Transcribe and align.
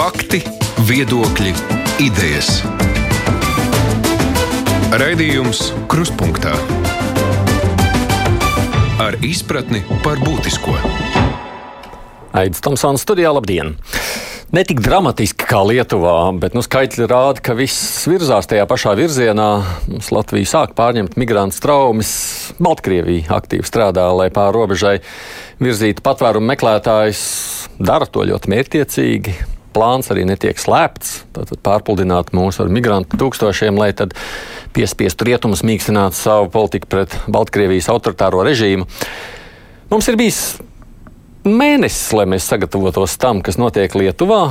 Fakti, 0.00 0.38
viedokļi, 0.88 1.50
idejas. 2.00 2.62
Raidījums 4.96 5.58
Krustpunktā 5.92 6.54
ar 9.04 9.18
izpratni 9.20 9.82
par 10.00 10.16
būtisko. 10.24 10.72
Aizsmeļamies 12.32 12.64
Tomsons 12.64 13.04
studijā, 13.04 13.34
labdien! 13.36 13.74
Ne 14.56 14.64
tik 14.64 14.80
dramatiski 14.80 15.44
kā 15.44 15.60
Lietuvā, 15.68 16.16
bet 16.40 16.56
nu, 16.56 16.64
skaitļi 16.64 17.04
rāda, 17.04 17.44
ka 17.44 17.58
viss 17.60 18.08
virzās 18.08 18.48
tajā 18.48 18.64
pašā 18.72 18.96
virzienā. 18.96 19.50
Mums 19.92 20.08
Latvija 20.16 20.54
sāk 20.56 20.72
pārņemt 20.80 21.20
migrantu 21.20 21.60
traumas. 21.60 22.16
Baltkrievija 22.56 23.36
aktīvi 23.36 23.68
strādā, 23.68 24.08
lai 24.16 24.32
pāri 24.32 24.62
robežai 24.62 24.96
virzītu 25.60 26.08
patvērumu 26.08 26.54
meklētājus. 26.54 27.24
Dara 27.76 28.08
to 28.08 28.24
ļoti 28.32 28.56
mērķiecīgi. 28.56 29.40
Plāns 29.74 30.10
arī 30.10 30.24
netiek 30.26 30.58
slēpts. 30.58 31.12
Tātad 31.36 31.60
pārpludināt 31.66 32.32
mūs 32.36 32.58
ar 32.62 32.70
migrantu 32.72 33.20
tūkstošiem, 33.20 33.78
lai 33.78 33.92
tad 33.96 34.16
piespiestu 34.74 35.28
rietumus 35.28 35.62
mīkstināt 35.66 36.16
savu 36.18 36.50
politiku 36.52 36.90
pret 36.90 37.14
Baltkrievijas 37.30 37.90
autoritāro 37.92 38.42
režīmu. 38.46 38.88
Mums 39.90 40.10
ir 40.10 40.18
bijis 40.18 40.40
mēnesis, 41.46 42.10
lai 42.16 42.26
mēs 42.30 42.48
sagatavotos 42.50 43.16
tam, 43.20 43.40
kas 43.44 43.58
notiek 43.60 43.94
Lietuvā. 43.96 44.44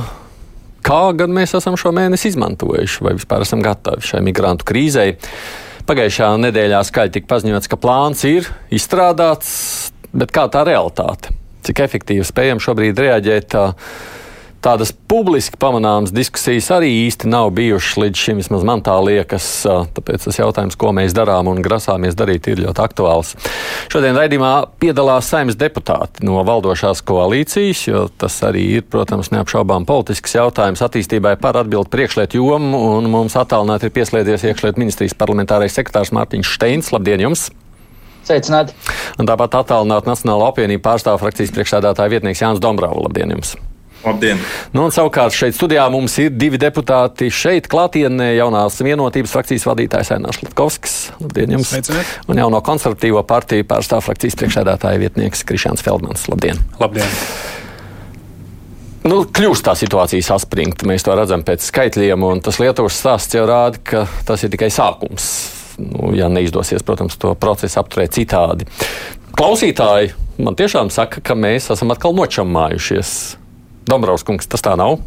Kā 0.84 1.02
gan 1.16 1.32
mēs 1.36 1.52
esam 1.58 1.76
šo 1.80 1.92
mēnesi 1.92 2.30
izmantojuši, 2.32 3.02
vai 3.04 3.12
vispār 3.18 3.44
esam 3.44 3.60
gatavi 3.64 4.06
šai 4.12 4.22
migrantu 4.24 4.66
krīzei? 4.68 5.18
Pagājušā 5.88 6.30
nedēļā 6.40 6.80
skaļi 6.86 7.12
tika 7.16 7.28
paziņots, 7.34 7.68
ka 7.68 7.78
plāns 7.80 8.24
ir 8.28 8.48
izstrādāts, 8.72 9.50
bet 10.12 10.32
kā 10.32 10.46
tā 10.52 10.64
realitāte? 10.68 11.34
Cik 11.66 11.82
efektīvi 11.84 12.24
spējam 12.24 12.62
šobrīd 12.62 13.00
reaģēt? 13.00 13.48
Tā, 13.52 13.64
tādas 14.64 14.92
publiski 14.92 15.58
pamanāmas 15.60 16.12
diskusijas 16.14 16.70
arī 16.74 16.90
īsti 17.06 17.28
nav 17.30 17.50
bijušas 17.56 17.98
līdz 18.00 18.22
šim. 18.24 18.40
Vismaz 18.40 18.64
man 18.66 18.82
tā 18.84 18.94
liekas. 19.04 19.46
Tāpēc 19.96 20.26
tas 20.26 20.40
jautājums, 20.40 20.76
ko 20.80 20.92
mēs 20.96 21.14
darām 21.16 21.50
un 21.50 21.62
grasāmies 21.64 22.16
darīt, 22.18 22.48
ir 22.50 22.62
ļoti 22.64 22.84
aktuāls. 22.84 23.34
Šodien 23.92 24.18
raidījumā 24.18 24.52
piedalās 24.82 25.30
saimnes 25.32 25.58
deputāti 25.60 26.24
no 26.28 26.42
valdošās 26.46 27.02
koalīcijas, 27.08 27.86
jo 27.88 28.04
tas 28.20 28.36
arī 28.46 28.66
ir, 28.78 28.86
protams, 28.90 29.32
neapšaubām 29.34 29.88
politisks 29.88 30.36
jautājums 30.36 30.84
attīstībai 30.84 31.36
par 31.40 31.60
atbildu 31.60 31.90
priekšlietu 31.92 32.40
jomu. 32.40 33.00
Mums 33.10 33.38
attālināti 33.40 33.88
ir 33.88 33.96
pieslēdzies 33.96 34.46
iekšlietu 34.50 34.82
ministrijas 34.82 35.16
parlamentārais 35.18 35.74
sekretārs 35.76 36.14
Mārtiņš 36.16 36.54
Steins. 36.54 36.92
Labdien 36.94 37.24
jums! 37.26 37.48
Sveicināti! 38.28 38.76
Un 39.18 39.26
tāpat 39.26 39.56
attālināti 39.62 40.10
Nacionāla 40.10 40.52
apvienība 40.52 40.90
pārstāv 40.90 41.18
frakcijas 41.22 41.56
priekšsēdētāja 41.56 42.16
vietnieks 42.18 42.44
Jānis 42.44 42.62
Dombrava. 42.62 43.08
Labdien 43.08 43.32
jums! 43.34 43.56
Labdien! 44.00 44.40
Nu, 44.72 44.86
un 44.86 44.94
savukārt 44.94 45.34
šeit 45.36 45.56
studijā 45.56 45.84
mums 45.92 46.14
ir 46.22 46.32
divi 46.32 46.56
deputāti. 46.60 47.28
Šeit 47.34 47.68
klātienē 47.70 48.30
jaunās 48.38 48.78
vienotības 48.80 49.34
frakcijas 49.34 49.66
vadītājs 49.68 50.14
Ēnārs 50.16 50.40
Latkovskis. 50.44 50.94
Labdien 51.20 51.52
jums! 51.56 51.68
Sveicināt. 51.68 52.14
Un 52.30 52.40
jauno 52.40 52.62
konservatīvo 52.64 53.20
partiju 53.28 53.66
pārstāv 53.68 54.04
frakcijas 54.06 54.38
priekšsēdētāja 54.40 55.02
vietnieks 55.02 55.44
Krišāns 55.48 55.84
Feldmans. 55.84 56.24
Labdien! 56.32 56.62
Labdien! 56.80 57.18
Nu, 59.04 59.22
kļūst 59.24 59.64
tā 59.68 59.74
situācija 59.76 60.24
saspringta. 60.24 60.88
Mēs 60.88 61.04
to 61.04 61.16
redzam 61.16 61.44
pēc 61.44 61.64
skaitļiem, 61.68 62.24
un 62.24 62.40
tas 62.44 62.60
Lietuvas 62.60 62.96
stāsts 63.00 63.36
jau 63.36 63.46
rāda, 63.48 63.80
ka 63.84 64.04
tas 64.28 64.44
ir 64.44 64.52
tikai 64.52 64.68
sākums. 64.72 65.28
Nu, 65.80 66.12
ja 66.16 66.28
neizdosies, 66.32 66.84
protams, 66.84 67.16
to 67.20 67.32
procesu 67.40 67.80
apturēt 67.80 68.16
citādi. 68.16 68.68
Klausītāji 69.36 70.12
man 70.40 70.56
tiešām 70.56 70.92
saka, 70.92 71.22
ka 71.24 71.36
mēs 71.36 71.70
esam 71.72 71.92
atkal 71.94 72.12
nočamājušies 72.16 73.39
Dombrovs 73.88 74.26
kungs, 74.26 74.48
tas 74.50 74.64
tā 74.64 74.76
nav. 74.78 74.98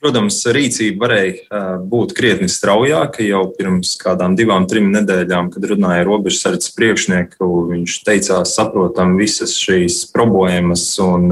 Protams, 0.00 0.38
rīcība 0.48 1.04
varēja 1.04 1.58
būt 1.84 2.14
krietni 2.16 2.46
straujāka 2.48 3.20
jau 3.20 3.42
pirms 3.52 3.98
kādām 4.00 4.32
divām, 4.32 4.64
trim 4.64 4.86
nedēļām, 4.94 5.50
kad 5.52 5.66
runāja 5.74 6.06
robežsardzes 6.08 6.72
priekšnieku. 6.72 7.48
Viņš 7.68 7.96
teicās, 8.06 8.54
saprotam 8.56 9.18
visas 9.20 9.52
šīs 9.60 10.06
problēmas 10.14 10.86
un, 11.04 11.28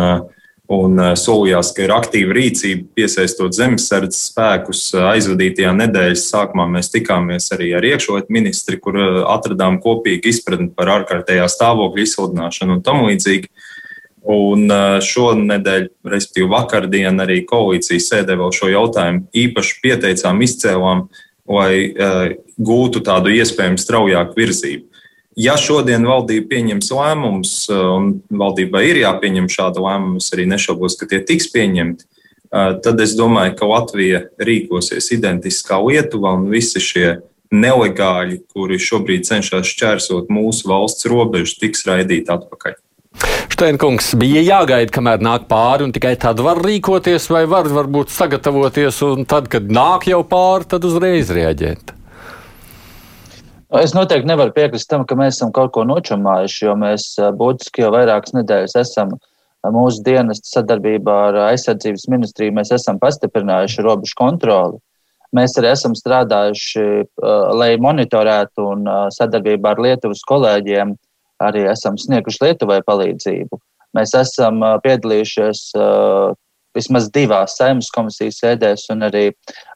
un 0.69 1.01
solījās, 1.17 1.73
ka 1.73 1.87
ir 1.87 1.95
aktīva 1.97 2.37
rīcība, 2.37 2.85
piesaistot 3.01 3.57
zemesardzes 3.57 4.29
spēkus. 4.35 4.85
Aizvadītajā 5.15 5.73
nedēļas 5.79 6.29
sākumā 6.29 6.69
mēs 6.77 6.93
tikāmies 6.93 7.49
arī 7.57 7.73
ar 7.79 7.89
iekšlietu 7.89 8.37
ministri, 8.37 8.77
kur 8.85 9.01
atradām 9.33 9.81
kopīgu 9.81 10.29
izpratni 10.29 10.69
par 10.77 10.93
ārkārtējā 10.99 11.49
stāvokļa 11.57 12.05
izsludināšanu 12.05 12.77
un 12.77 12.85
tam 12.85 13.07
līdzīgi. 13.09 13.49
Un 14.29 14.69
šonadēļ, 15.01 15.87
respektīvi 16.05 16.51
vakardien, 16.53 17.17
arī 17.25 17.39
koalīcijas 17.49 18.11
sēdē 18.11 18.35
vēl 18.37 18.51
šo 18.53 18.69
jautājumu 18.69 19.23
īpaši 19.33 19.79
pieteicām, 19.81 20.43
izcēlām, 20.45 21.07
lai 21.49 21.73
uh, 21.89 22.35
gūtu 22.61 23.01
tādu 23.07 23.33
iespējami 23.33 23.81
straujāku 23.81 24.37
virzību. 24.37 24.85
Ja 25.39 25.55
šodien 25.57 26.05
valdība 26.05 26.51
pieņems 26.51 26.91
lēmumus, 26.93 27.53
un 27.73 28.11
valdībai 28.29 28.83
ir 28.91 29.01
jāpieņem 29.05 29.47
šāda 29.55 29.81
lēmuma, 29.81 30.21
es 30.21 30.29
arī 30.35 30.45
nešaubos, 30.51 30.99
ka 31.01 31.09
tie 31.09 31.23
tiks 31.25 31.49
pieņemti, 31.55 32.05
uh, 32.05 32.75
tad 32.85 33.01
es 33.01 33.15
domāju, 33.17 33.55
ka 33.57 33.71
Latvija 33.71 34.27
rīkosies 34.37 35.09
identiski 35.17 35.71
kā 35.71 35.79
Lietuva 35.81 36.35
un 36.37 36.51
visi 36.53 36.83
šie 36.85 37.07
nelegāļi, 37.49 38.43
kuri 38.53 38.77
šobrīd 38.77 39.25
cenšas 39.25 39.73
šķērsot 39.73 40.29
mūsu 40.29 40.69
valsts 40.69 41.09
robežu, 41.09 41.57
tiks 41.63 41.87
raidīti 41.89 42.29
atpakaļ. 42.35 42.77
Steinkungs 43.59 44.13
bija 44.15 44.39
jāgaida, 44.39 44.93
kamēr 44.95 45.19
nāk 45.19 45.49
pāri, 45.51 45.83
un 45.83 45.91
tikai 45.91 46.13
tad 46.23 46.39
var 46.47 46.61
rīkoties, 46.63 47.25
vai 47.35 47.41
var 47.51 47.67
varbūt 47.67 48.13
sagatavoties, 48.15 49.01
un 49.03 49.25
tad, 49.27 49.49
kad 49.51 49.67
nāk 49.67 50.05
jau 50.07 50.21
pāri, 50.23 50.69
tad 50.71 50.85
uzreiz 50.87 51.33
reaģēt. 51.35 51.91
Es 53.81 53.97
noteikti 53.97 54.31
nevaru 54.31 54.55
piekrist 54.55 54.87
tam, 54.93 55.03
ka 55.03 55.19
mēs 55.19 55.41
esam 55.41 55.51
kaut 55.57 55.73
ko 55.75 55.83
nočamājuši, 55.91 56.61
jo 56.69 56.77
mēs 56.79 57.09
būtiski 57.41 57.83
jau 57.83 57.91
vairākas 57.97 58.37
nedēļas 58.37 58.79
esam 58.79 59.17
mūsu 59.75 60.07
dienas 60.07 60.45
sadarbībā 60.53 61.19
ar 61.33 61.41
aizsardzības 61.49 62.07
ministriju, 62.15 62.55
mēs 62.61 62.71
esam 62.79 63.03
pastiprinājuši 63.03 63.89
robežu 63.89 64.21
kontroli. 64.23 64.79
Mēs 65.35 65.59
arī 65.59 65.75
esam 65.75 65.99
strādājuši, 65.99 66.87
lai 67.59 67.73
monitorētu 67.83 68.71
un 68.71 68.87
sadarbībā 69.19 69.75
ar 69.75 69.87
Lietuvas 69.89 70.23
kolēģiem 70.31 70.95
arī 71.43 71.65
esam 71.71 71.99
snieguši 72.01 72.45
Lietuvai 72.45 72.81
palīdzību. 72.87 73.61
Mēs 73.97 74.13
esam 74.19 74.61
piedalījušies 74.85 75.63
vismaz 76.77 77.09
divās 77.15 77.57
saimnes 77.59 77.89
komisijas 77.95 78.43
sēdēs 78.43 78.89
un 78.93 79.07
arī 79.09 79.25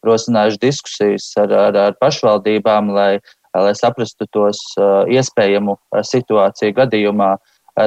rosinājuši 0.06 0.61
diskusijas 0.62 1.31
ar, 1.41 1.55
ar, 1.69 1.78
ar 1.89 1.97
pašvaldībām, 2.03 2.93
lai, 2.95 3.17
lai 3.56 3.72
saprastu 3.78 4.28
tos 4.34 4.61
iespējamu 5.11 5.78
situāciju 6.12 6.77
gadījumā, 6.83 7.33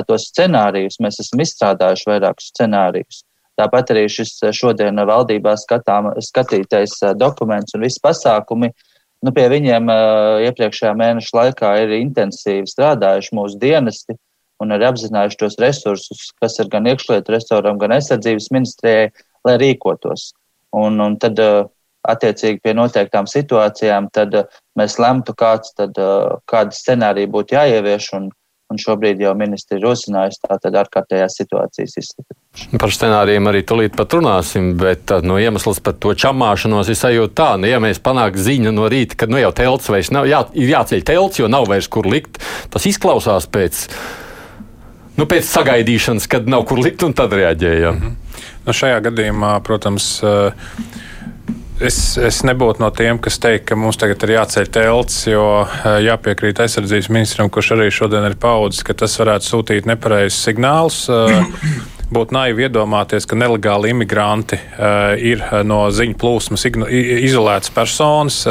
tos 0.10 0.30
scenārijus. 0.32 1.00
Mēs 1.04 1.22
esam 1.22 1.44
izstrādājuši 1.46 2.10
vairākus 2.10 2.52
scenārijus. 2.54 3.22
Tāpat 3.56 3.94
arī 3.94 4.08
šis 4.12 4.34
šodien 4.52 5.00
valdībā 5.08 5.54
skatām, 5.62 6.10
skatītais 6.20 6.98
dokuments 7.16 7.78
un 7.78 7.86
visi 7.86 8.02
pasākumi 8.04 8.74
Nu, 9.24 9.32
pie 9.36 9.46
viņiem 9.50 9.90
uh, 9.90 10.44
iepriekšējā 10.46 10.94
mēneša 11.00 11.38
laikā 11.38 11.72
ir 11.84 11.94
intensīvi 12.00 12.68
strādājuši 12.70 13.36
mūsu 13.38 13.60
dienesti 13.62 14.18
un 14.64 14.72
arī 14.76 14.88
apzinājuši 14.90 15.40
tos 15.40 15.58
resursus, 15.60 16.28
kas 16.42 16.60
ir 16.64 16.70
gan 16.72 16.88
iekšlietu 16.88 17.34
restoram, 17.34 17.80
gan 17.82 17.96
aizsardzības 17.96 18.52
ministrijai, 18.56 19.10
lai 19.48 19.56
rīkotos. 19.62 20.30
Un, 20.76 21.00
un 21.02 21.18
tad, 21.22 21.40
uh, 21.42 21.68
attiecīgi 22.06 22.62
pie 22.64 22.76
noteiktām 22.78 23.28
situācijām, 23.30 24.12
tad 24.14 24.36
uh, 24.38 24.60
mēs 24.80 25.00
lemtu, 25.02 25.34
kāds 25.38 25.74
tad, 25.80 25.98
kāda 26.52 26.76
scenārija 26.76 27.32
būtu 27.32 27.58
jāievieš. 27.58 28.12
Un, 28.20 28.30
un 28.72 28.80
šobrīd 28.82 29.22
jau 29.22 29.34
ministri 29.38 29.78
ir 29.78 29.86
rosinājusi 29.86 30.42
tātad 30.48 30.76
ārkārtējās 30.82 31.38
situācijas 31.40 31.96
izskatu. 32.02 32.38
Par 32.82 32.94
scenārijiem 32.94 33.50
arī 33.52 33.62
tulīt 33.68 33.96
pat 33.98 34.16
runāsim, 34.18 34.74
bet 34.80 35.12
no 35.26 35.38
iemesls 35.42 35.82
par 35.86 35.98
to 36.02 36.16
čamāšanos 36.18 36.90
ir 36.90 37.00
sajūta 37.00 37.36
tā, 37.38 37.50
nu, 37.62 37.70
ja 37.70 37.82
mēs 37.84 38.02
panāk 38.04 38.40
ziņu 38.42 38.74
no 38.76 38.90
rīta, 38.92 39.20
ka 39.22 39.30
nu 39.30 39.42
jau 39.42 39.52
telts 39.56 39.92
vairs 39.92 40.12
nav, 40.16 40.30
jā, 40.32 40.42
ir 40.58 40.74
jāceļ 40.74 41.06
telts, 41.06 41.42
jo 41.42 41.50
nav 41.52 41.70
vairs 41.70 41.90
kur 41.92 42.10
likt, 42.10 42.42
tas 42.74 42.88
izklausās 42.90 43.50
pēc. 43.52 43.86
Nu, 45.16 45.24
pēc 45.32 45.48
sagaidīšanas, 45.48 46.26
kad 46.28 46.50
nav 46.52 46.66
kur 46.68 46.82
likt, 46.84 47.06
un 47.06 47.14
tad 47.16 47.32
reaģējam. 47.38 47.96
Mm 47.96 48.02
-hmm. 48.02 48.48
nu, 48.66 48.74
šajā 48.76 48.98
gadījumā, 49.06 49.52
protams, 49.64 50.10
uh, 50.24 50.52
Es, 51.84 52.16
es 52.16 52.38
nebūtu 52.48 52.80
no 52.80 52.88
tiem, 52.96 53.18
kas 53.20 53.36
teikt, 53.44 53.66
ka 53.68 53.76
mums 53.76 53.98
tagad 54.00 54.22
ir 54.24 54.38
jāceļ 54.38 54.70
telts, 54.78 55.18
jo 55.28 55.44
eh, 55.66 55.98
jāpiekrīt 56.06 56.62
aizsardzības 56.64 57.10
ministram, 57.12 57.50
kurš 57.52 57.74
arī 57.76 57.90
šodien 57.92 58.24
ir 58.30 58.38
paudzis, 58.40 58.86
ka 58.88 58.96
tas 58.96 59.18
varētu 59.20 59.50
sūtīt 59.50 59.90
nepareizus 59.92 60.40
signālus. 60.48 61.02
Eh, 62.06 62.12
būtu 62.14 62.34
naivi 62.36 62.66
iedomāties, 62.66 63.26
ka 63.28 63.36
nelegāli 63.36 63.92
imigranti 63.94 64.58
ir 65.26 65.42
no 65.66 65.86
ziņu 65.92 66.16
plūsmas 66.20 66.66
izolētas 66.66 67.72
personas. 67.74 68.42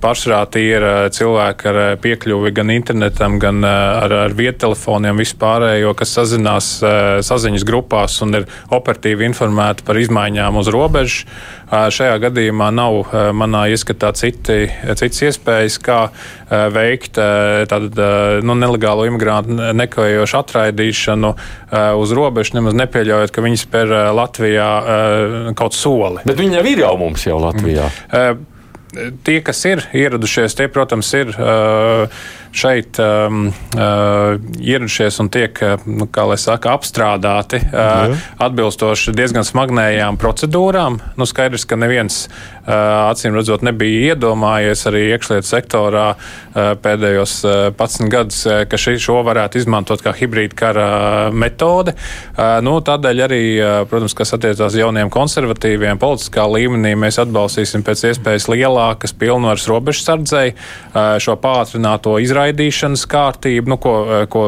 Pašrā 0.00 0.40
tie 0.50 0.64
ir 0.76 0.86
cilvēki 1.14 1.68
ar 1.70 1.80
piekļuvi 2.02 2.52
gan 2.56 2.70
internetam, 2.74 3.38
gan 3.38 3.64
ar, 3.64 4.12
ar 4.26 4.36
viettelefoniem, 4.36 5.18
vispārējo, 5.20 5.94
kas 5.98 6.14
sazinās 6.18 6.70
saziņas 7.24 7.66
grupās 7.68 8.20
un 8.24 8.40
ir 8.40 8.48
operatīvi 8.74 9.28
informēti 9.28 9.84
par 9.86 10.00
izmaiņām 10.00 10.60
uz 10.60 10.72
robežas. 10.72 11.24
Šajā 11.74 12.18
gadījumā 12.22 12.68
nav 12.74 13.10
manā 13.34 13.64
ieskatā 13.72 14.12
citi, 14.14 14.68
citas 14.94 15.22
iespējas, 15.28 15.78
kā 15.82 16.00
veikt 16.74 17.18
tādu 17.70 18.08
nu, 18.46 18.56
nelegālo 18.58 19.06
imigrantu 19.08 19.72
nekavējošu 19.74 20.38
atraidīšanu 20.42 21.32
uz 21.98 22.14
robežas, 22.14 22.53
nemaz 22.56 22.76
nepieļaujot, 22.78 23.34
ka 23.34 23.44
viņi 23.44 23.60
spēr 23.60 23.92
Latvijā 24.16 24.70
kaut 25.58 25.76
soli. 25.76 26.24
Bet 26.28 26.40
viņi 26.40 26.60
jau 26.60 26.64
ir 26.70 26.82
jau 26.86 26.94
mums 27.00 27.26
jau 27.26 27.38
Latvijā. 27.42 27.90
Mm. 28.10 28.50
Tie, 29.26 29.40
kas 29.42 29.58
ir 29.66 29.82
ieradušies, 29.90 30.54
tie, 30.54 30.68
protams, 30.70 31.08
ir. 31.18 31.32
Uh, 31.34 32.24
šeit 32.54 32.98
um, 33.02 33.48
uh, 33.74 34.38
ieradušies 34.62 35.18
un 35.22 35.28
tiek, 35.34 35.58
uh, 35.58 35.82
nu, 35.90 36.06
kā 36.06 36.22
lai 36.28 36.38
saka, 36.38 36.76
apstrādāti 36.78 37.58
uh, 37.66 38.14
atbilstoši 38.42 39.14
diezgan 39.16 39.46
smagnējām 39.46 40.18
procedūrām. 40.22 41.00
Nu, 41.18 41.26
skaidrs, 41.26 41.66
ka 41.66 41.78
neviens 41.80 42.28
uh, 42.28 43.10
acīm 43.10 43.34
redzot 43.34 43.64
nebija 43.66 44.14
iedomājies 44.14 44.86
arī 44.90 45.02
iekšlietu 45.16 45.50
sektorā 45.50 46.06
uh, 46.14 46.76
pēdējos 46.84 47.34
uh, 47.48 47.56
11 47.74 48.12
gadus, 48.14 48.44
uh, 48.46 48.62
ka 48.70 48.78
šī, 48.78 48.96
šo 49.02 49.18
varētu 49.26 49.58
izmantot 49.58 50.04
kā 50.04 50.14
hibrīda 50.14 50.58
kara 50.58 50.86
metode. 51.34 51.96
Uh, 52.36 52.60
nu, 52.62 52.76
tādēļ 52.86 53.24
arī, 53.26 53.42
uh, 53.58 53.80
protams, 53.90 54.14
kas 54.14 54.36
attiecās 54.38 54.78
jauniem 54.78 55.10
konservatīviem 55.10 55.98
politiskā 56.02 56.46
līmenī, 56.54 56.94
mēs 57.02 57.18
atbalstīsim 57.24 57.82
pēc 57.82 58.06
iespējas 58.12 58.46
lielākas 58.52 59.18
pilnvaras 59.18 59.66
robežsardzei 59.74 60.54
uh, 60.54 61.18
šo 61.18 61.34
pātrināto 61.42 62.14
izrādījumu 62.22 62.43
atraidīšanas 62.44 63.04
kārtību, 63.08 63.72
nu, 63.72 63.78
ko, 63.80 63.92
ko 64.30 64.42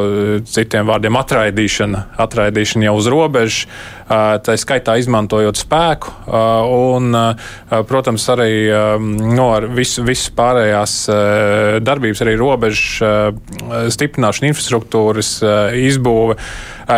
citiem 0.48 0.88
vārdiem 0.88 1.16
atraidīšana, 1.16 2.02
atraidīšana 2.20 2.88
jau 2.88 2.96
uz 3.00 3.08
robežas, 3.12 3.64
tā 4.06 4.56
skaitā 4.60 4.98
izmantojot 5.00 5.58
spēku 5.58 6.12
un, 6.28 7.16
protams, 7.88 8.28
arī 8.34 8.52
no, 9.32 9.48
ar 9.56 9.68
visu, 9.72 10.04
visu 10.06 10.34
pārējās 10.36 10.98
darbības, 11.86 12.22
arī 12.26 12.36
robežu 12.40 13.12
stiprināšana, 13.96 14.52
infrastruktūras 14.52 15.38
izbūve 15.88 16.38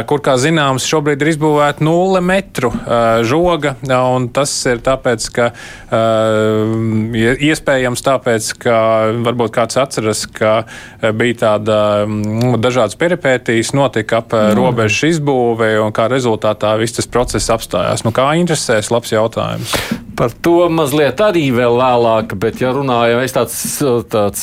kur, 0.09 0.21
kā 0.21 0.35
zināms, 0.41 0.85
šobrīd 0.89 1.23
ir 1.25 1.31
izbūvēta 1.33 1.85
nulle 1.85 2.21
metru 2.25 2.71
žoga. 3.25 3.75
Tas 4.37 4.53
ir 4.69 4.83
tāpēc, 4.85 5.29
ka 5.33 5.47
iespējams 7.49 8.05
tāpēc, 8.05 8.50
ka 8.65 8.77
varbūt 9.25 9.55
kāds 9.56 9.81
atceras, 9.81 10.27
ka 10.29 10.59
bija 11.14 11.38
tāda 11.44 11.79
nu, 12.08 12.56
dažādas 12.61 12.99
peripētīs, 12.99 13.75
notika 13.76 14.23
ap 14.23 14.35
mm. 14.35 14.58
robežu 14.58 15.12
izbūve 15.12 15.75
un 15.82 15.94
kā 15.94 16.08
rezultātā 16.11 16.75
viss 16.81 16.99
tas 16.99 17.11
process 17.11 17.52
apstājās. 17.55 18.06
Nu, 18.06 18.14
kā 18.17 18.31
interesēs, 18.40 18.93
labs 18.94 19.14
jautājums. 19.14 19.76
Par 20.19 20.32
to 20.43 20.67
mazliet 20.73 21.20
arī 21.23 21.44
vēl 21.55 21.76
vēlāk, 21.79 22.32
bet, 22.43 22.56
ja 22.59 22.73
runājam, 22.75 23.20
es 23.23 23.35
tāds, 23.37 23.59
tāds, 24.11 24.41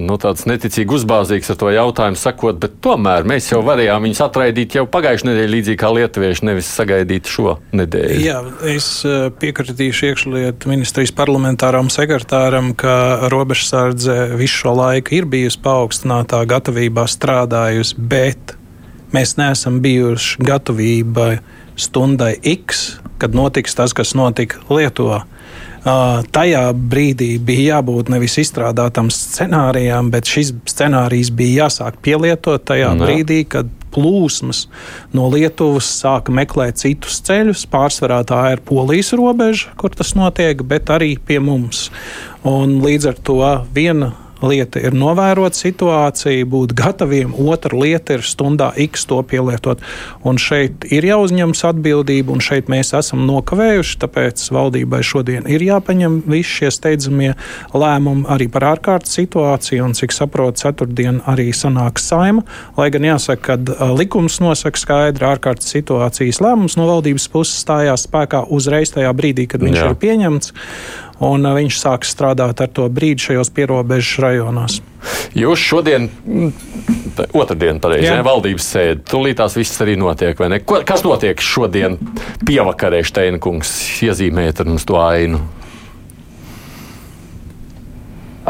nu, 0.00 0.16
tāds 0.20 0.46
neticīgi 0.48 0.96
uzbāzīgs 0.96 1.52
ar 1.52 1.58
to 1.60 1.72
jautājumu 1.74 2.16
sakot, 2.16 2.56
bet 2.62 2.78
tomēr 2.80 3.28
mēs 3.28 3.50
jau 3.50 3.60
varējām 3.66 4.06
viņus 4.08 4.22
atraidīt 4.24 4.78
jau 4.78 4.86
pagājušajā 4.88 5.28
nedēļā, 5.28 5.50
līdzīgi 5.52 5.80
kā 5.82 5.90
lietuvieši, 5.98 6.46
nevis 6.48 6.70
sagaidīt 6.72 7.28
šo 7.28 7.58
nedēļu. 7.76 8.16
Jā, 8.24 8.38
es 8.72 8.88
eh, 9.04 9.26
piekritīšu 9.42 10.08
iekšlietu 10.08 10.72
ministrijas 10.72 11.12
parlamentāram 11.20 11.92
sekretāram, 11.92 12.72
ka 12.72 13.28
robežsardze 13.28 14.38
visu 14.40 14.62
šo 14.64 14.72
laiku 14.80 15.18
ir 15.20 15.28
bijusi 15.28 15.60
paaugstinātā 15.60 16.40
gatavībā 16.48 17.04
strādājusi, 17.04 18.00
bet 18.00 18.56
mēs 19.12 19.36
neesam 19.36 19.82
bijuši 19.84 20.48
gatavībai 20.48 21.34
stundai 21.80 22.34
X, 22.56 22.99
kad 23.20 23.36
notiks 23.36 23.76
tas, 23.78 23.94
kas 23.96 24.14
notika 24.18 24.62
Lietuvā. 24.70 25.24
Uh, 25.80 26.20
tajā 26.28 26.66
brīdī 26.76 27.38
bija 27.40 27.78
jābūt 27.78 28.10
nevis 28.12 28.36
izstrādātam 28.42 29.08
scenārijam, 29.14 30.10
bet 30.12 30.28
šis 30.28 30.52
scenārijs 30.68 31.30
bija 31.32 31.64
jāsāk 31.64 32.02
pielietot 32.04 32.66
tajā 32.68 32.90
no. 32.92 33.06
brīdī, 33.06 33.46
kad 33.48 33.70
plūsmas 33.94 34.66
no 35.16 35.28
Lietuvas 35.32 35.88
sāka 36.02 36.34
meklēt 36.36 36.82
citus 36.82 37.20
ceļus. 37.26 37.64
Pārsvarā 37.72 38.20
tā 38.28 38.42
ir 38.54 38.64
polijas 38.66 39.14
robeža, 39.16 39.72
kur 39.80 39.96
tas 39.96 40.12
notiek, 40.18 40.60
bet 40.68 40.92
arī 40.92 41.14
pie 41.16 41.40
mums. 41.42 41.88
Un 42.46 42.78
līdz 42.84 43.10
ar 43.14 43.22
to 43.24 43.40
viena 43.74 44.12
lieta 44.44 44.80
ir 44.82 44.96
novērot 44.96 45.56
situāciju, 45.56 46.46
būt 46.50 46.74
gataviem, 46.78 47.32
otra 47.50 47.76
lieta 47.76 48.18
ir 48.18 48.24
stundā 48.26 48.70
X 48.80 49.06
to 49.10 49.20
pielietot. 49.26 49.82
Un 50.26 50.40
šeit 50.40 50.86
ir 50.92 51.06
jāuzņemas 51.06 51.64
atbildība, 51.70 52.32
un 52.34 52.44
šeit 52.44 52.70
mēs 52.72 52.92
esam 52.96 53.24
nokavējuši, 53.28 53.98
tāpēc 54.04 54.46
valdībai 54.54 55.02
šodien 55.06 55.48
ir 55.50 55.64
jāpaņem 55.64 56.20
visi 56.30 56.60
šie 56.60 56.72
steidzamie 56.74 57.32
lēmumi 57.74 58.26
arī 58.30 58.48
par 58.52 58.68
ārkārtas 58.74 59.14
situāciju, 59.18 59.84
un 59.88 59.96
cik 59.98 60.14
saprotu, 60.16 60.64
ceturtdien 60.64 61.20
arī 61.30 61.50
sanāks 61.56 62.08
saima, 62.10 62.44
lai 62.78 62.90
gan 62.94 63.06
jāsaka, 63.06 63.56
ka 63.56 63.90
likums 63.94 64.40
nosaka 64.42 64.80
skaidri 64.80 65.28
ārkārtas 65.30 65.70
situācijas 65.74 66.40
lēmums 66.44 66.76
no 66.80 66.88
valdības 66.90 67.28
puses 67.32 67.62
stājās 67.64 68.06
spēkā 68.08 68.44
uzreiz 68.50 68.92
tajā 68.94 69.12
brīdī, 69.16 69.46
kad 69.50 69.64
viņš 69.64 69.80
Jā. 69.80 69.88
ir 69.90 70.00
pieņemts 70.00 70.54
un 71.24 71.44
uh, 71.46 71.54
viņš 71.56 71.78
sāks 71.80 72.14
strādāt 72.14 72.62
ar 72.64 72.72
to 72.72 72.88
brīdi 72.92 73.28
šajos 73.28 73.52
pierobežas 73.56 74.18
rajonos. 74.24 74.80
Jūs 75.36 75.62
šodien, 75.62 76.08
mm, 76.26 76.50
otrdien, 77.36 77.80
pareizi, 77.80 78.10
ne, 78.10 78.24
valdības 78.26 78.66
sēdi, 78.74 79.06
tūlīt 79.08 79.38
tās 79.40 79.56
viss 79.56 79.80
arī 79.84 79.96
notiek, 80.00 80.36
vai 80.40 80.50
ne? 80.52 80.60
Ko, 80.64 80.80
kas 80.86 81.04
notiek 81.06 81.40
šodien 81.40 81.96
pievakarē, 82.48 83.00
Steinkungs, 83.06 83.72
iezīmēt 84.04 84.60
ar 84.60 84.70
mums 84.72 84.88
to 84.88 85.00
ainu? 85.00 85.40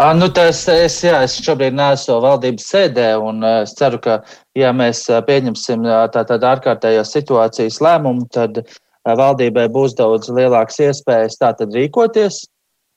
À, 0.00 0.12
nu 0.14 0.30
tas, 0.32 0.62
es, 0.70 0.94
jā, 1.04 1.18
es 1.26 1.34
šobrīd 1.44 1.74
neesmu 1.76 2.20
valdības 2.22 2.68
sēdē, 2.72 3.08
un 3.20 3.42
es 3.44 3.74
ceru, 3.76 3.98
ka, 4.00 4.20
ja 4.56 4.70
mēs 4.72 5.02
pieņemsim 5.26 5.82
tādu 6.14 6.38
ārkārtējās 6.46 7.10
situācijas 7.16 7.80
lēmumu, 7.84 8.24
tad 8.32 8.62
valdībai 9.04 9.66
būs 9.74 9.96
daudz 9.98 10.30
lielākas 10.32 10.78
iespējas 10.86 11.36
tātad 11.42 11.74
rīkoties. 11.76 12.44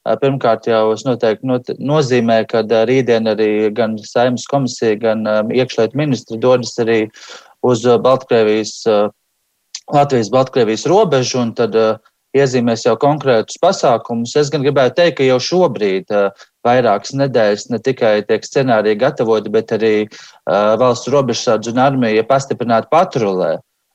Pirmkārt, 0.03 0.65
jau 0.67 0.91
es 0.91 1.05
noteikti 1.07 1.47
not, 1.47 1.69
nozīmē, 1.79 2.41
ka 2.51 2.65
rītdien 2.67 3.29
arī 3.31 3.71
gan 3.75 3.95
saimnes 4.03 4.43
komisija, 4.51 4.97
gan 4.99 5.23
iekšlietu 5.47 5.95
ministri 5.95 6.39
dodas 6.43 6.75
arī 6.83 7.05
uz 7.63 7.85
Baltkrievijas, 8.03 8.81
Latvijas 9.93 10.31
Baltkrievijas 10.33 10.83
robežu 10.91 11.39
un 11.39 11.53
tad 11.55 11.77
iezīmēs 12.35 12.83
jau 12.83 12.97
konkrētus 12.99 13.59
pasākumus. 13.63 14.35
Es 14.35 14.49
gan 14.51 14.65
gribētu 14.65 14.97
teikt, 14.97 15.17
ka 15.21 15.27
jau 15.27 15.37
šobrīd 15.39 16.11
vairākas 16.65 17.13
nedēļas 17.19 17.69
ne 17.71 17.79
tikai 17.83 18.15
tiek 18.27 18.43
scenāriji 18.43 18.99
gatavoti, 18.99 19.51
bet 19.53 19.71
arī 19.75 19.93
valsts 20.81 21.11
robežsardze 21.13 21.71
un 21.71 21.79
armija 21.83 22.25
pastiprināti 22.27 22.91
patrulē 22.91 23.53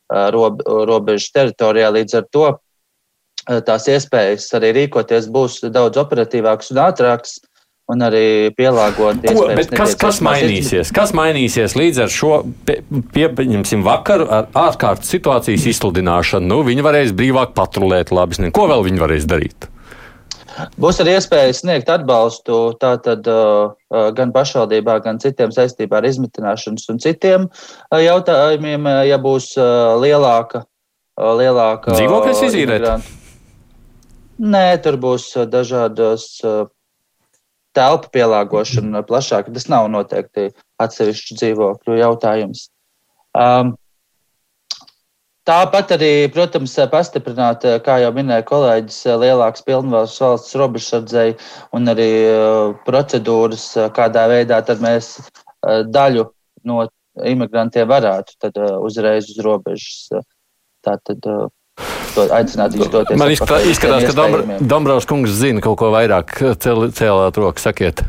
robežu 0.09 1.33
teritorijā. 1.35 1.93
Līdz 1.99 2.17
ar 2.23 2.29
to 2.33 2.47
tās 3.67 3.89
iespējas 3.91 4.49
arī 4.59 4.75
rīkoties 4.83 5.29
būs 5.33 5.61
daudz 5.73 6.01
operatīvākas 6.05 6.75
un 6.75 6.83
ātrākas. 6.89 7.39
Un 7.89 8.05
arī 8.05 8.51
pielāgot 8.53 9.23
Ko, 9.25 9.47
kas, 9.73 9.95
kas 9.97 10.19
mainīsies? 10.21 10.91
Kas 10.93 11.15
mainīsies 11.17 11.73
līdz 11.73 12.03
ar 12.05 12.11
šo, 12.13 12.33
pie, 12.69 13.31
pieņemsim, 13.33 13.81
vakaru 13.87 14.27
ar 14.29 14.51
ārkārtas 14.53 15.09
situācijas 15.09 15.65
izsludināšanu? 15.73 16.51
Nu, 16.51 16.59
viņi 16.67 16.85
varēs 16.85 17.15
brīvāk 17.17 17.57
patrulēt, 17.57 18.13
labi. 18.13 18.51
Ko 18.53 18.69
vēl 18.69 18.85
viņi 18.91 19.01
varēs 19.01 19.25
darīt? 19.31 19.71
Būs 20.77 21.01
arī 21.01 21.15
iespēja 21.17 21.55
sniegt 21.57 21.89
atbalstu 21.93 22.59
tātad, 22.83 23.25
uh, 23.31 24.11
gan 24.13 24.35
pašvaldībā, 24.37 24.99
gan 25.05 25.21
citiem 25.23 25.55
saistībā 25.55 26.03
ar 26.03 26.09
izmitināšanas 26.11 26.91
un 26.93 27.01
citiem 27.01 27.47
jautājumiem, 27.95 28.91
ja 29.09 29.21
būs 29.23 29.55
lielāka. 30.03 30.67
lielāka 31.17 31.97
Dzīvokļus 31.97 32.45
izīrēt? 32.51 33.17
Nē, 34.39 34.79
tur 34.83 34.99
būs 35.03 35.33
dažādas 35.51 36.29
telpu 37.75 38.11
pielāgošana 38.15 39.03
plašāk. 39.07 39.51
Tas 39.55 39.69
nav 39.71 39.89
noteikti 39.91 40.53
atsevišķu 40.83 41.39
dzīvokļu 41.41 42.01
jautājums. 42.01 42.69
Um, 43.35 43.77
Tāpat 45.49 45.95
arī, 45.95 46.29
protams, 46.29 46.75
pastiprināt, 46.93 47.63
kā 47.81 47.95
jau 48.03 48.11
minēja 48.13 48.45
kolēģis, 48.51 48.99
lielāks 49.17 49.63
pilnvaras 49.65 50.19
valsts 50.21 50.57
robežsardzei 50.61 51.31
un 51.73 51.89
arī 51.89 52.09
procedūras, 52.85 53.65
kādā 53.97 54.27
veidā 54.29 54.59
tad 54.69 54.83
mēs 54.85 55.15
daļu 55.89 56.27
no 56.69 56.85
imigrantiem 57.25 57.89
varētu 57.89 58.37
tad 58.45 58.61
uzreiz 58.85 59.31
uz 59.33 59.41
robežas 59.47 60.27
tātad 60.85 61.25
aicināt 62.27 62.77
viņus 62.77 62.93
doties. 62.93 63.19
Man 63.21 63.33
izskatās, 63.33 64.07
ka 64.09 64.15
Dombra, 64.17 64.61
Dombrovs 64.61 65.09
kungs 65.09 65.35
zina 65.39 65.63
kaut 65.65 65.79
ko 65.81 65.91
vairāk. 65.95 66.39
Cēlāt 66.59 67.41
roku, 67.41 67.63
sakiet. 67.63 68.05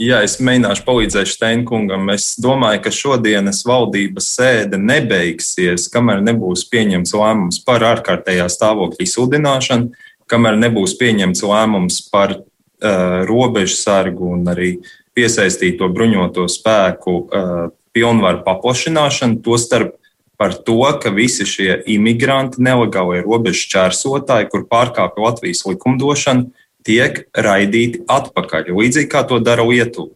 Jā, 0.00 0.22
es 0.24 0.38
mēģināšu 0.40 0.84
palīdzēt 0.86 1.28
Steinkungam. 1.28 2.06
Es 2.14 2.32
domāju, 2.40 2.80
ka 2.86 2.92
šodienas 2.94 3.60
valdības 3.68 4.30
sēde 4.38 4.78
nebeigsies, 4.80 5.90
kamēr 5.92 6.22
nebūs 6.24 6.62
pieņemts 6.72 7.12
lēmums 7.18 7.60
par 7.66 7.84
ārkārtējā 7.84 8.46
stāvokļa 8.48 9.04
izsludināšanu, 9.04 9.90
kamēr 10.30 10.56
nebūs 10.62 10.94
pieņemts 11.00 11.44
lēmums 11.44 12.00
par 12.08 12.38
uh, 12.38 13.20
robežu 13.28 13.76
sargu 13.76 14.32
un 14.38 14.48
arī 14.48 14.78
piesaistīto 15.12 15.90
bruņoto 15.92 16.46
spēku 16.48 17.16
uh, 17.20 17.62
pilnvaru 17.92 18.40
paplašināšanu, 18.46 19.42
tostarp 19.44 19.99
par 20.40 20.54
to, 20.64 20.80
ka 21.02 21.12
visi 21.12 21.44
šie 21.44 21.82
imigranti, 21.92 22.62
nelegālie 22.64 23.20
robežu 23.26 23.66
čērsotāji, 23.74 24.48
kur 24.48 24.64
pārkāpja 24.70 25.26
Latvijas 25.26 25.66
likumdošanu, 25.68 26.48
tiek 26.86 27.26
raidīti 27.36 28.00
atpakaļ, 28.08 28.70
līdzīgi 28.72 29.10
kā 29.12 29.20
to 29.28 29.36
dara 29.44 29.66
Lietuva. 29.68 30.14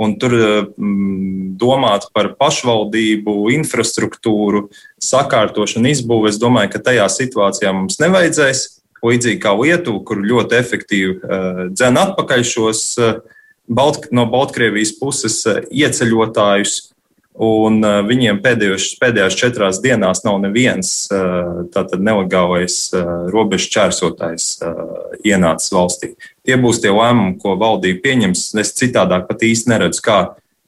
Un 0.00 0.16
tur 0.18 0.32
mm, 0.34 1.52
domāt 1.60 2.08
par 2.16 2.32
pašvaldību, 2.40 3.34
infrastruktūru, 3.54 4.64
sakārtošanu, 5.04 5.92
izbūvi. 5.92 6.32
Es 6.32 6.40
domāju, 6.42 6.72
ka 6.72 6.82
tajā 6.88 7.04
situācijā 7.12 7.70
mums 7.76 8.00
nevajadzēs. 8.02 8.64
Līdzīgi 9.04 9.42
kā 9.44 9.52
Lietuva, 9.60 10.00
kur 10.08 10.24
ļoti 10.24 10.56
efektīvi 10.56 11.14
uh, 11.20 11.62
dzen 11.76 12.00
atpakaļ 12.00 12.48
šos 12.48 12.82
uh, 12.96 13.20
Balt, 13.68 14.08
no 14.12 14.24
Baltkrievijas 14.32 14.96
puses 14.96 15.42
uh, 15.46 15.60
ieceļotājus, 15.68 16.93
Un 17.34 17.80
uh, 17.82 17.98
viņiem 18.06 18.38
pēdējos, 18.44 18.92
pēdējās 19.00 19.38
četrās 19.40 19.80
dienās 19.82 20.22
nav 20.26 20.38
neviens 20.44 20.92
tātad 21.74 21.98
nelegālais 21.98 22.76
uh, 22.94 23.26
robežu 23.32 23.72
čērsotājs 23.74 24.46
ienācis 25.26 25.74
valstī. 25.74 26.12
Tie 26.46 26.58
būs 26.60 26.78
tie 26.84 26.92
lēmumi, 26.94 27.38
ko 27.42 27.56
valdība 27.58 28.04
pieņems. 28.06 28.46
Es 28.62 28.74
citādāk 28.78 29.26
pat 29.30 29.42
īsti 29.46 29.72
neredzu, 29.72 30.02
kā 30.04 30.18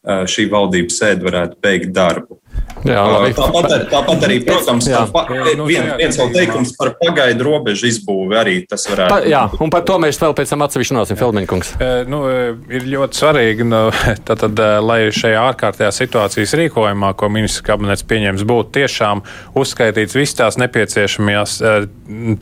šī 0.07 0.47
valdības 0.51 0.99
sēde 1.01 1.27
varētu 1.27 1.59
beigt 1.63 1.95
darbu. 1.95 2.39
Jā, 2.87 3.03
labi. 3.09 3.33
tāpat, 3.35 3.67
ar, 3.73 3.85
tāpat 3.91 4.25
arī, 4.29 4.37
protams, 4.47 4.87
pa, 5.13 5.25
nu, 5.59 5.67
vien, 5.69 5.89
viens 5.99 6.19
vēl 6.21 6.33
teikums 6.35 6.75
par 6.79 6.93
pagaidu 7.01 7.47
robežu 7.47 7.89
izbūvi 7.89 8.37
arī 8.39 8.57
tas 8.69 8.85
varētu. 8.91 9.11
Pa, 9.11 9.19
jā, 9.27 9.43
un 9.65 9.73
par 9.73 9.83
to 9.89 9.97
mēs 10.03 10.21
vēl 10.21 10.35
pēc 10.37 10.53
tam 10.53 10.65
atsevišķi 10.67 10.95
runāsim, 10.95 11.19
Felmeņkungs. 11.19 11.73
E, 11.83 11.91
nu, 12.11 12.21
ir 12.71 12.87
ļoti 12.93 13.21
svarīgi, 13.21 13.67
nu, 13.67 13.81
tātad, 14.29 14.63
lai 14.85 14.99
šajā 15.15 15.43
ārkārtējā 15.51 15.91
situācijas 15.97 16.55
rīkojumā, 16.61 17.13
ko 17.19 17.31
ministrs 17.33 17.65
kabinets 17.67 18.07
pieņems, 18.07 18.47
būtu 18.47 18.77
tiešām 18.79 19.25
uzskaitīts 19.59 20.19
visas 20.19 20.39
tās 20.43 20.61
nepieciešamās 20.63 21.59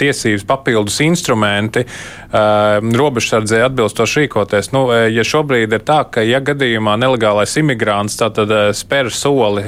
tiesības 0.01 0.45
papildus 0.49 0.99
instrumenti 1.05 1.87
robežsardzē 2.35 3.63
atbilstoši 3.69 4.25
rīkoties. 4.25 4.73
Nu, 4.75 4.87
ja 4.93 5.25
šobrīd 5.27 5.73
ir 5.73 5.85
tā, 5.87 6.03
ka 6.11 6.25
ja 6.27 6.43
gadījumā 6.45 6.99
nelegālais 7.01 7.55
imigrants 7.61 8.19
tātad 8.21 8.53
spēr 8.77 9.13
soli 9.15 9.65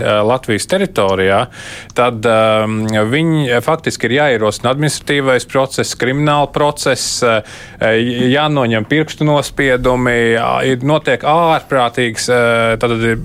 Latvijas 0.47 0.69
teritorijā, 0.71 1.39
tad 1.99 2.27
um, 2.31 2.85
viņi 2.87 3.59
faktiski 3.67 4.07
ir 4.07 4.13
jāierosina 4.21 4.71
administratīvais 4.71 5.47
process, 5.51 5.97
krimināla 5.99 6.47
process, 6.55 7.19
uh, 7.27 7.41
jānoņem 7.83 8.87
pirkstu 8.87 9.27
nospiedumi, 9.27 10.15
ir 10.71 10.87
notiek 10.87 11.25
ārprātīgs, 11.27 12.29
uh, 12.31 12.77
tad 12.79 12.95
ir 12.95 13.19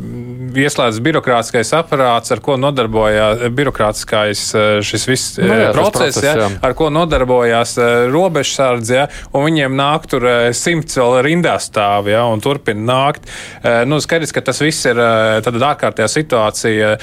ieslēdzas 0.51 1.03
birokrātiskais 1.05 1.75
aparāts, 1.77 2.33
ar 2.33 2.41
ko 2.41 2.57
nodarbojās 2.57 3.45
birokrātiskais 3.53 4.41
uh, 4.57 4.71
šis 4.81 5.05
viss 5.11 5.37
nu 5.37 5.51
jā, 5.53 5.69
process, 5.77 6.17
process 6.17 6.41
ja, 6.41 6.49
ar 6.65 6.75
ko 6.77 6.89
nodarbojās 6.89 7.75
robežsardze, 8.09 8.97
ja, 8.97 9.05
un 9.37 9.45
viņiem 9.45 9.77
nāk 9.77 10.09
tur 10.09 10.25
simts 10.57 10.97
vēl 10.97 11.19
rindā 11.29 11.53
stāv, 11.61 12.09
ja, 12.09 12.25
un 12.33 12.41
turpina 12.41 12.81
nākt. 12.81 13.29
Nu, 13.85 14.01
skaidrs, 14.01 14.33
ka 14.33 14.41
tas 14.49 14.57
viss 14.63 14.89
ir 14.89 14.97
ārkārtējā 14.97 16.09
situācija 16.09 16.91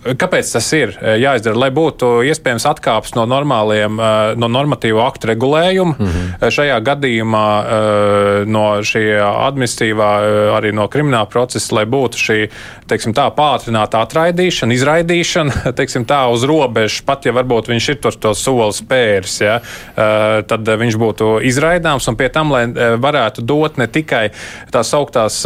kāpēc 0.00 0.52
tas 0.54 0.68
ir 0.76 0.94
eh, 0.96 1.16
jāizdara? 1.20 1.58
Lai 1.60 1.70
būtu 1.74 2.22
iespējams 2.30 2.66
atkāpes 2.70 3.14
no 3.16 3.26
normāliem, 3.28 4.00
eh, 4.00 4.32
no 4.40 4.48
normatīvu 4.48 5.02
aktu 5.04 5.30
regulējuma. 5.32 5.96
Mm 5.98 6.06
-hmm. 6.06 6.50
Šajā 6.50 6.78
gadījumā 6.80 7.46
no 8.46 8.64
šī 8.86 9.02
administratīvā, 9.20 10.10
arī 10.56 10.72
no 10.74 10.86
krimināla 10.88 11.28
procesa, 11.28 11.74
lai 11.74 11.84
būtu 11.84 12.16
šī 12.16 12.38
teiksim, 12.88 13.14
tā, 13.14 13.28
pātrināta 13.34 14.00
atraidīšana, 14.04 14.74
izraidīšana, 14.74 15.72
teiksim, 15.78 16.06
tā 16.08 16.24
uz 16.32 16.44
robežas, 16.48 17.02
pat 17.06 17.26
ja 17.26 17.32
varbūt 17.36 17.70
viņš 17.70 17.88
ir 17.92 18.00
tur 18.02 18.16
to 18.16 18.34
soli 18.34 18.72
spērs, 18.72 19.40
ja, 19.40 19.60
tad 20.46 20.68
viņš 20.82 20.98
būtu 21.00 21.30
izraidāms 21.46 22.08
un 22.08 22.16
pie 22.16 22.28
tam, 22.28 22.52
lai 22.52 22.66
varētu 23.00 23.44
dot 23.46 23.78
ne 23.80 23.86
tikai 23.86 24.30
tās 24.72 24.94
augtās 24.94 25.42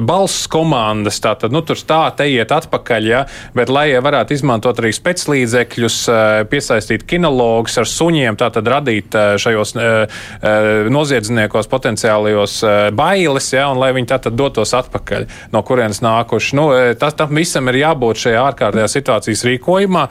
balss 0.00 0.46
komandas, 0.50 1.20
tā 1.20 1.34
tad, 1.34 1.52
nu, 1.52 1.62
tur 1.62 1.76
tā, 1.76 2.02
te 2.16 2.28
iet 2.30 2.52
atpakaļ, 2.52 3.10
ja, 3.10 3.24
bet 3.54 3.68
lai 3.68 3.79
lai 3.80 3.96
varētu 4.02 4.34
izmantot 4.36 4.80
arī 4.80 4.92
speclīdzekļus, 4.94 5.96
eh, 6.10 6.42
piesaistīt 6.50 7.06
kinologus 7.08 7.78
ar 7.80 7.88
suņiem, 7.88 8.36
tātad 8.40 8.68
radīt 8.68 9.16
eh, 9.16 9.34
šajos 9.40 9.74
eh, 9.76 10.20
noziedzniekos 10.90 11.68
potenciālajos 11.70 12.54
bailes, 12.96 13.50
ja, 13.54 13.68
un 13.72 13.80
lai 13.80 13.92
viņi 13.96 14.10
tātad 14.10 14.36
dotos 14.36 14.72
atpakaļ, 14.76 15.26
no 15.54 15.62
kurienes 15.66 16.02
nākuši. 16.04 16.56
Nu, 16.58 16.66
tas 16.98 17.16
tam 17.18 17.34
visam 17.36 17.68
ir 17.70 17.80
jābūt 17.82 18.24
šajā 18.24 18.40
ārkārtējā 18.50 18.88
situācijas 18.90 19.44
rīkojumā. 19.46 20.04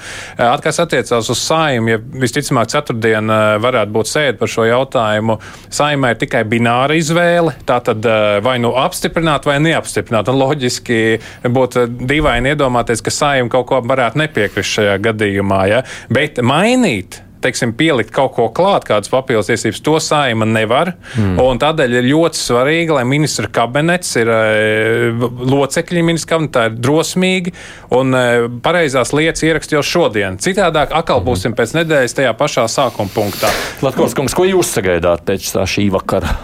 Kas 0.63 0.79
attiecās 0.83 1.29
uz 1.31 1.41
saimu, 1.41 1.93
ja 1.93 1.99
visticamāk 1.99 2.71
ceturtdien 2.71 3.31
varētu 3.63 3.93
būt 3.95 4.11
sēde 4.11 4.37
par 4.39 4.51
šo 4.51 4.65
jautājumu, 4.69 5.39
saimē 5.73 6.13
ir 6.13 6.21
tikai 6.23 6.43
bināra 6.49 6.97
izvēle, 6.99 7.55
tātad 7.69 8.05
vai 8.45 8.57
nu 8.63 8.73
apstiprināt 8.79 9.47
vai 9.49 9.59
neapstiprināt. 9.63 10.31
Un 10.31 10.39
loģiski 10.39 11.01
būtu 11.49 11.87
dīvaini 11.99 12.53
iedomāties, 12.53 13.03
ka 13.05 13.13
saima 13.13 13.51
kaut 13.51 13.58
ko 13.67 13.81
varētu 13.85 14.23
nepiekrist 14.23 14.77
šajā 14.79 14.99
gadījumā. 15.09 15.63
Ja? 15.71 15.81
Bet 16.13 16.41
mainīt 16.45 17.21
teiksim, 17.43 17.73
pielikt 17.77 18.11
kaut 18.15 18.33
ko 18.35 18.47
klāt, 18.55 18.85
kādas 18.87 19.11
papildus 19.11 19.49
tiesības, 19.49 19.81
to 19.83 19.95
saima 20.03 20.47
nevar. 20.49 20.93
Mm. 21.15 21.39
Tādēļ 21.61 21.97
ir 21.99 22.09
ļoti 22.09 22.39
svarīgi, 22.39 22.93
lai 22.95 23.05
ministra 23.07 23.49
kabinets 23.59 24.11
ir 24.19 24.31
eh, 24.33 25.25
locekļi, 25.53 26.03
ministra 26.05 26.35
kabinetā 26.35 26.67
ir 26.69 26.77
drosmīgi 26.79 27.55
un 27.95 28.19
eh, 28.19 28.45
pareizās 28.63 29.13
lietas 29.15 29.45
ierakst 29.47 29.75
jau 29.75 29.83
šodien. 29.85 30.39
Citādāk 30.41 30.93
atkal 30.95 31.21
mm. 31.21 31.29
būsim 31.31 31.57
pēc 31.57 31.75
nedēļas 31.79 32.19
tajā 32.19 32.35
pašā 32.39 32.67
sākuma 32.71 33.11
punktā. 33.15 33.51
Latvijas 33.85 34.17
kungs, 34.19 34.37
ko 34.37 34.47
jūs 34.49 34.75
sagaidāt 34.75 35.25
pēc 35.27 35.53
šī 35.69 35.89
vakara? 35.95 36.35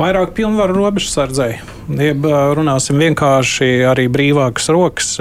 Vairāk 0.00 0.32
pilnvaru 0.36 0.78
robežsardzēji 0.80 1.75
jeb 1.88 2.26
runāsim 2.26 2.98
vienkārši 3.00 3.68
arī 3.90 4.06
brīvākas 4.12 4.68
rokas. 4.74 5.12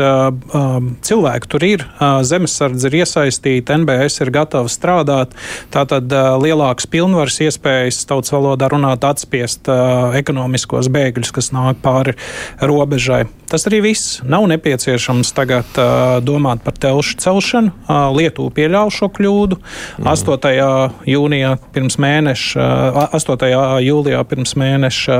Cilvēki 1.05 1.51
tur 1.51 1.65
ir, 1.67 1.85
zemesardze 2.25 2.89
ir 2.89 2.99
iesaistīta, 3.01 3.77
NBS 3.81 4.23
ir 4.25 4.33
gatava 4.35 4.71
strādāt, 4.71 5.35
tātad 5.73 6.11
lielākas 6.41 6.89
pilnvaras 6.89 7.39
iespējas 7.45 8.03
tautas 8.09 8.33
valodā 8.35 8.69
runāt 8.73 9.05
atspiest 9.07 9.69
ekonomiskos 10.17 10.89
bēgļus, 10.93 11.33
kas 11.35 11.51
nāk 11.55 11.81
pāri 11.85 12.17
robežai. 12.61 13.25
Tas 13.45 13.67
arī 13.69 13.83
viss. 13.85 14.19
Nav 14.25 14.47
nepieciešams 14.49 15.29
tagad 15.37 15.77
domāt 16.25 16.63
par 16.65 16.73
telšu 16.81 17.19
celšanu. 17.21 17.73
Lietuva 18.17 18.49
pieļāva 18.55 18.93
šo 18.93 19.11
kļūdu. 19.13 19.59
Mm. 20.01 20.09
8. 20.09 21.05
jūnijā 21.09 21.51
pirms 21.75 21.99
mēneša, 22.01 22.65
uh, 22.65 23.15
8. 23.15 23.45
jūlijā 23.85 24.23
pirms 24.29 24.55
mēneša 24.57 25.19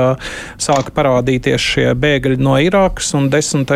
sāka 0.62 0.94
parādīt 0.96 1.35
parādīties 1.36 1.60
šie 1.60 1.94
bēgļi 1.94 2.38
no 2.40 2.56
Irākas, 2.58 3.12
un 3.14 3.28
10. 3.30 3.68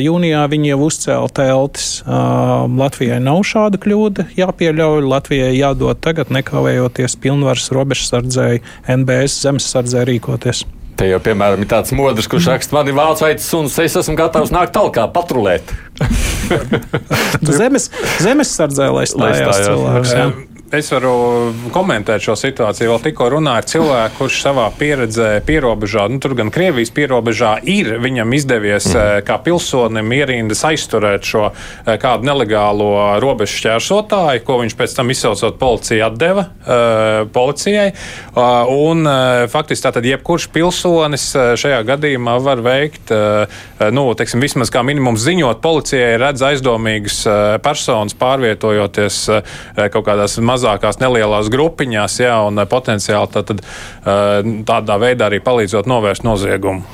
jūnijā 0.00 0.44
viņi 0.48 0.70
jau 0.70 0.78
uzcēla 0.86 1.28
teltis. 1.32 2.02
Latvijai 2.04 3.20
nav 3.20 3.42
šāda 3.44 3.78
kļūda 3.78 4.28
jāpieļauj. 4.36 5.04
Latvijai 5.04 5.54
jādod 5.58 6.00
tagad, 6.00 6.30
nekavējoties 6.30 7.16
pilnvaras 7.20 7.70
robežsardzēji, 7.70 8.62
NBS 8.88 9.42
zemesardzē 9.44 10.04
rīkoties. 10.08 10.64
Te 10.94 11.08
jau, 11.10 11.18
piemēram, 11.18 11.60
ir 11.60 11.68
tāds 11.68 11.90
modrs, 11.92 12.28
kurš 12.30 12.52
raksta, 12.52 12.76
man 12.76 12.86
ir 12.86 12.94
vācu 12.94 13.26
aitas 13.26 13.48
suns, 13.50 13.74
es 13.82 13.96
esmu 13.98 14.14
gatavs 14.14 14.54
nākt 14.54 14.76
tālāk, 14.76 15.00
patrulēt. 15.10 15.74
zemes, 17.58 17.90
zemes 18.22 18.54
sardzē, 18.54 18.92
lai 18.94 19.08
stājās 19.10 19.64
cilvēks. 19.66 20.14
Jā. 20.14 20.28
Es 20.72 20.88
varu 20.92 21.52
komentēt 21.74 22.24
šo 22.24 22.34
situāciju. 22.38 22.92
Vēl 22.94 23.02
tikko 23.08 23.28
runāju 23.34 23.60
ar 23.60 23.68
cilvēku, 23.68 24.16
kurš 24.18 24.40
savā 24.46 24.66
pieredzē, 24.78 25.28
pierobežā, 25.46 26.06
nu, 26.10 26.20
tur 26.22 26.36
gan 26.38 26.50
Krievijas 26.54 26.92
pierobežā, 26.94 27.56
ir 27.68 27.94
viņam 28.02 28.32
izdevies 28.36 28.88
mm. 28.92 29.24
kā 29.28 29.38
pilsonim 29.44 30.12
ierindas 30.16 30.64
aizturēt 30.66 31.26
šo 31.28 31.50
kādu 32.00 32.28
nelegālo 32.28 32.90
robežu 33.22 33.58
šķērsotāju, 33.60 34.44
ko 34.46 34.58
viņš 34.62 34.76
pēc 34.78 34.96
tam 34.96 35.12
izsaucot 35.14 35.58
policiju 35.60 36.06
atdeva 36.08 36.46
uh, 36.46 37.28
policijai. 37.34 37.90
Uh, 38.34 38.64
un 38.88 39.04
uh, 39.06 39.44
faktiski 39.52 39.86
tātad 39.88 40.08
jebkurš 40.08 40.48
pilsonis 40.54 41.28
šajā 41.60 41.82
gadījumā 41.86 42.38
var 42.42 42.60
veikt, 42.64 43.10
nu, 43.94 44.04
teiksim, 44.16 44.42
vismaz 44.42 44.70
kā 44.72 44.82
minimums 44.86 45.22
ziņot 45.24 45.60
policijai, 45.64 46.14
redz 46.20 46.42
aizdomīgas 46.46 47.20
personas 47.64 48.16
pārvietojoties 48.18 49.18
kaut 49.94 50.06
kādās 50.06 50.36
mazākās 50.64 51.00
nelielās 51.02 51.52
grupiņās, 51.52 52.20
jā, 52.24 52.36
un 52.48 52.64
potenciāli 52.68 53.32
tā, 53.34 53.44
tad, 53.44 53.64
tādā 54.04 55.00
veidā 55.00 55.28
arī 55.28 55.42
palīdzot 55.44 55.90
novērst 55.90 56.24
noziegumu. 56.24 56.84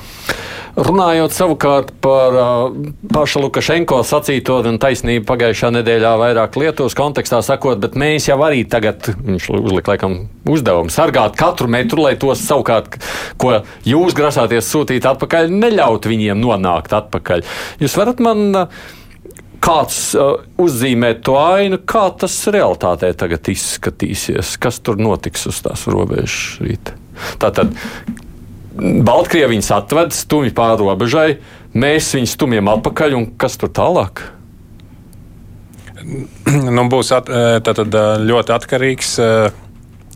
Runājot 0.70 1.34
savukārt 1.34 1.88
par 2.00 2.36
uh, 2.38 2.76
pašu 3.10 3.40
Lukašenko 3.42 3.98
sacīto, 4.06 4.60
un 4.70 4.78
taisnība 4.80 5.26
pagājušā 5.32 5.72
nedēļā 5.74 6.12
vairāk 6.20 6.54
Lietuvas 6.62 6.94
kontekstā 6.96 7.40
sakot, 7.42 7.80
bet 7.82 7.98
mēs 7.98 8.28
jau 8.30 8.38
arī 8.46 8.62
tagad, 8.70 9.10
viņš 9.18 9.48
uzlika 9.58 9.96
laikam 9.96 10.14
uzdevumu, 10.46 10.94
sargāt 10.94 11.34
katru 11.36 11.66
metru, 11.74 12.06
lai 12.06 12.14
tos 12.22 12.46
savukārt, 12.46 13.00
ko 13.42 13.58
jūs 13.84 14.14
grasāties 14.16 14.70
sūtīt 14.70 15.10
atpakaļ, 15.10 15.50
neļaut 15.50 16.06
viņiem 16.06 16.38
nonākt 16.38 16.94
atpakaļ. 17.02 17.44
Jūs 17.82 17.98
varat 17.98 18.22
man 18.22 18.46
uh, 18.62 18.80
kāds 19.60 19.98
uh, 20.16 20.40
uzzīmē 20.60 21.14
to 21.24 21.36
ainu, 21.40 21.80
kā 21.84 22.06
tas 22.20 22.34
realitātē 22.52 23.12
tagad 23.18 23.50
izskatīsies, 23.52 24.56
kas 24.60 24.80
tur 24.84 25.00
notiks 25.00 25.46
uz 25.50 25.60
tās 25.64 25.86
robežas 25.90 26.58
rīt. 26.64 26.92
Tātad, 27.40 27.74
Baltkrievija 28.80 29.50
viņus 29.50 29.72
atved, 29.76 30.14
stumj 30.16 30.54
pāri 30.56 30.80
robežai, 30.80 31.28
mēs 31.76 32.12
viņus 32.16 32.36
stumjam 32.38 32.70
atpakaļ, 32.72 33.16
un 33.18 33.26
kas 33.40 33.58
tur 33.60 33.72
tālāk? 33.76 34.24
Nu, 36.50 36.86
būs 36.88 37.10
at, 37.12 37.28
eh, 37.28 37.58
ļoti 38.24 38.56
atkarīgs. 38.56 39.18
Uh 39.20 39.66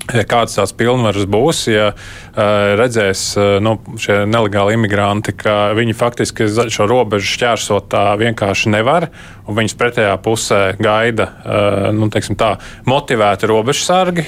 Kādas 0.05 0.59
tās 0.59 0.75
pilnvaras 0.77 1.25
būs, 1.31 1.63
ja 1.73 1.87
uh, 1.95 2.39
redzēs 2.77 3.23
uh, 3.39 3.57
nu, 3.65 3.79
šie 4.01 4.21
nelegāli 4.29 4.77
imigranti, 4.77 5.33
ka 5.33 5.73
viņi 5.77 5.97
faktiski 5.97 6.49
šo 6.53 6.89
robežu 6.91 7.31
šķērsot 7.33 7.89
tā 7.95 8.05
vienkārši 8.21 8.75
nevar, 8.75 9.09
un 9.49 9.57
viņus 9.57 9.77
pretējā 9.81 10.15
pusē 10.25 10.63
gaida 10.77 11.31
uh, 11.33 11.89
nu, 11.97 12.11
tā, 12.13 12.57
motivēti 12.91 13.49
robežsargi, 13.51 14.27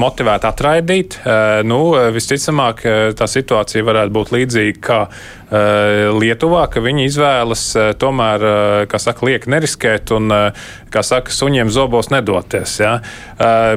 motivēti 0.00 0.46
atraidīt. 0.48 1.16
Nu, 1.68 1.80
visticamāk, 2.14 2.78
tā 3.18 3.26
situācija 3.28 3.84
varētu 3.84 4.14
būt 4.16 4.30
līdzīga 4.32 4.80
kā 4.80 5.00
Lietuvā, 5.52 6.64
ka 6.72 6.80
viņi 6.80 7.06
izvēlas 7.10 7.64
tomēr, 8.00 8.44
kā 8.88 9.00
saka, 9.02 9.26
liek 9.28 9.44
neriskēt 9.50 10.12
un, 10.16 10.32
kā 10.92 11.02
saka, 11.04 11.32
suņiem 11.34 11.68
zobos 11.72 12.08
nedoties. 12.12 12.78
Ja? 12.80 12.94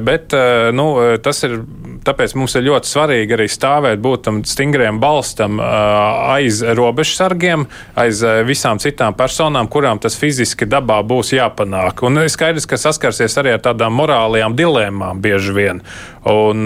Bet 0.05 0.35
nu, 0.75 0.87
tas 1.23 1.43
ir 1.47 1.57
tāpēc 2.05 2.35
mums 2.39 2.55
ir 2.55 2.67
ļoti 2.69 2.91
svarīgi 2.91 3.35
arī 3.35 3.47
stāvēt, 3.51 3.99
būt 4.03 4.25
tam 4.27 4.41
stingriem 4.47 5.01
balstam 5.03 5.59
aiz 5.59 6.61
robežsargiem, 6.63 7.67
aiz 7.99 8.23
visām 8.47 8.79
citām 8.79 9.17
personām, 9.17 9.67
kurām 9.71 9.99
tas 10.03 10.17
fiziski 10.19 10.67
dabā 10.69 11.01
būs 11.07 11.33
jāpanāk. 11.35 12.05
Un 12.07 12.23
ir 12.23 12.31
skaidrs, 12.31 12.69
ka 12.69 12.79
saskarsies 12.79 13.35
arī 13.41 13.55
ar 13.55 13.63
tādām 13.65 13.95
morālajām 13.99 14.55
dilemmām 14.57 15.21
bieži 15.23 15.55
vien. 15.55 15.83
Un, 16.25 16.65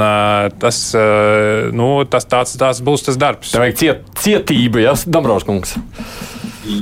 tas, 0.61 0.77
nu, 1.75 1.87
tas 2.07 2.27
tāds, 2.31 2.55
tāds 2.55 2.79
būs 2.79 3.03
tas 3.09 3.17
darbs. 3.19 3.51
Tā 3.51 3.59
vajag 3.59 3.79
ciet, 3.81 4.05
cietība, 4.23 4.79
ja 4.85 4.93
Dambrauskungs. 5.03 5.75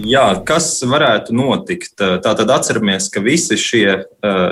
Jā, 0.05 0.25
kas 0.45 0.67
varētu 0.85 1.33
notikt? 1.37 1.95
Tātad 1.97 2.49
atceramies, 2.53 3.07
ka 3.13 3.21
visi 3.23 3.57
šie, 3.57 3.87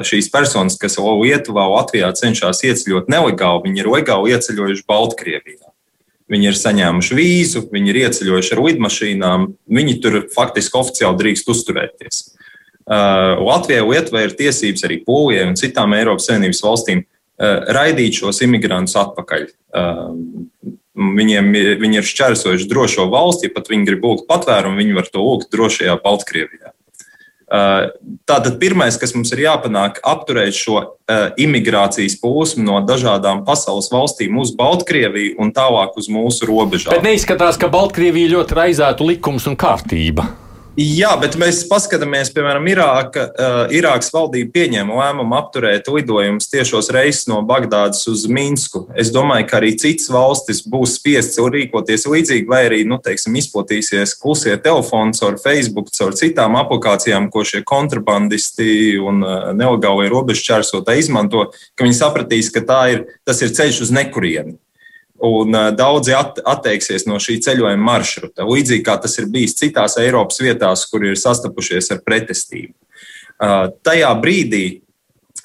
šīs 0.07 0.31
personas, 0.33 0.77
kas 0.81 0.97
Lietuvā, 0.97 1.67
Latvijā 1.69 2.09
cenšas 2.15 2.63
ieceļot 2.65 3.11
nelegāli, 3.11 3.65
viņi 3.67 3.83
ir 3.83 3.89
legāli 3.91 4.33
ieceļojuši 4.33 4.85
Baltkrievijā. 4.89 5.65
Viņi 6.31 6.49
ir 6.49 6.57
saņēmuši 6.57 7.17
vīzu, 7.19 7.65
viņi 7.73 7.91
ir 7.91 7.99
ieceļojuši 8.07 8.55
ar 8.55 8.61
lidmašīnām, 8.65 9.49
viņi 9.69 9.97
tur 10.01 10.23
faktiski 10.33 10.79
oficiāli 10.79 11.19
drīkst 11.19 11.51
uzturēties. 11.53 12.23
Latvijai, 12.85 13.83
Lietuvai 13.85 14.23
ir 14.25 14.37
tiesības 14.39 14.87
arī 14.87 15.03
Polijai 15.05 15.49
un 15.49 15.59
citām 15.59 15.93
Eiropas 15.97 16.29
Savienības 16.29 16.63
valstīm 16.65 17.03
raidīt 17.39 18.21
šos 18.21 18.41
imigrantus 18.45 18.95
atpakaļ 19.01 19.47
Viņiem 20.95 21.49
ir, 21.59 21.73
viņi 21.81 21.99
ir 21.99 22.05
šķērsojuši 22.07 22.69
drošo 22.71 23.09
valsti, 23.11 23.49
ja 23.49 23.55
pat 23.57 23.67
viņi 23.67 23.87
grib 23.89 24.05
lūgt 24.07 24.29
patvērumu, 24.29 24.79
viņi 24.79 24.95
var 24.95 25.09
to 25.11 25.23
lūgt 25.25 25.49
drošajā 25.51 25.97
Baltkrievijā. 25.99 26.71
Uh, 27.45 27.91
tātad 28.25 28.55
pirmais, 28.61 28.95
kas 28.97 29.11
mums 29.13 29.29
ir 29.35 29.43
jāpanāk, 29.43 29.99
ir 29.99 30.07
apturēt 30.07 30.55
šo 30.57 30.79
imigrācijas 31.37 32.15
plūsmu 32.23 32.63
no 32.65 32.79
dažādām 32.87 33.43
pasaules 33.45 33.91
valstīm 33.91 34.39
uz 34.41 34.55
Baltkrieviju 34.55 35.35
un 35.43 35.51
tālāk 35.53 35.99
uz 35.99 36.09
mūsu 36.09 36.47
robežām. 36.49 36.95
Bet 36.95 37.05
neizskatās, 37.05 37.59
ka 37.61 37.69
Baltkrievija 37.69 38.37
ļoti 38.37 38.57
raizētu 38.57 39.11
likums 39.11 39.45
un 39.51 39.59
kārtība. 39.59 40.25
Jā, 40.75 41.13
bet 41.15 41.37
mēs 41.39 41.61
paskatāmies, 41.69 42.33
piemēram, 42.35 42.65
Irāka, 42.67 43.29
uh, 43.31 43.57
Irākas 43.71 44.09
valdība 44.11 44.51
pieņēma 44.57 44.97
lēmumu 44.97 45.37
apturēt 45.37 45.87
lidojumus 45.87 46.49
tiešos 46.51 46.89
reisus 46.91 47.29
no 47.31 47.37
Bagdādas 47.47 48.01
uz 48.11 48.25
Minsku. 48.27 48.81
Es 48.99 49.07
domāju, 49.15 49.45
ka 49.47 49.61
arī 49.61 49.69
citas 49.79 50.09
valstis 50.11 50.59
būs 50.67 50.97
spiestas 50.99 51.39
rīkoties 51.39 52.03
līdzīgi, 52.11 52.49
vai 52.51 52.65
arī 52.67 52.81
nu, 52.89 52.99
teiksim, 52.99 53.37
izplatīsies 53.39 54.17
klusie 54.19 54.57
telefoni 54.59 55.15
caur 55.15 55.39
Facebook, 55.39 55.93
caur 55.95 56.11
citām 56.19 56.59
aplikācijām, 56.59 57.31
ko 57.31 57.45
šie 57.47 57.63
kontrabandisti 57.63 58.97
un 58.99 59.23
uh, 59.23 59.53
nelegālie 59.55 60.11
robežu 60.11 60.43
čērsotāji 60.49 61.07
izmanto, 61.07 61.47
ka 61.79 61.87
viņi 61.87 61.99
sapratīs, 62.03 62.51
ka 62.51 62.83
ir, 62.91 63.07
tas 63.23 63.39
ir 63.47 63.55
ceļš 63.55 63.85
uz 63.87 63.95
nekurieni 63.95 64.57
un 65.23 65.51
daudzi 65.75 66.15
at, 66.15 66.39
atteiksies 66.43 67.05
no 67.07 67.19
šī 67.21 67.37
ceļojuma 67.43 67.87
maršruta. 67.87 68.47
Līdzīgi 68.47 68.83
kā 68.85 68.97
tas 69.01 69.15
ir 69.19 69.29
bijis 69.31 69.55
citās 69.59 69.97
Eiropas 70.01 70.41
vietās, 70.43 70.85
kur 70.91 71.05
ir 71.07 71.19
sastapušies 71.19 71.91
ar 71.95 72.01
pretestību. 72.05 72.73
Tajā 73.85 74.11
brīdī 74.19 74.65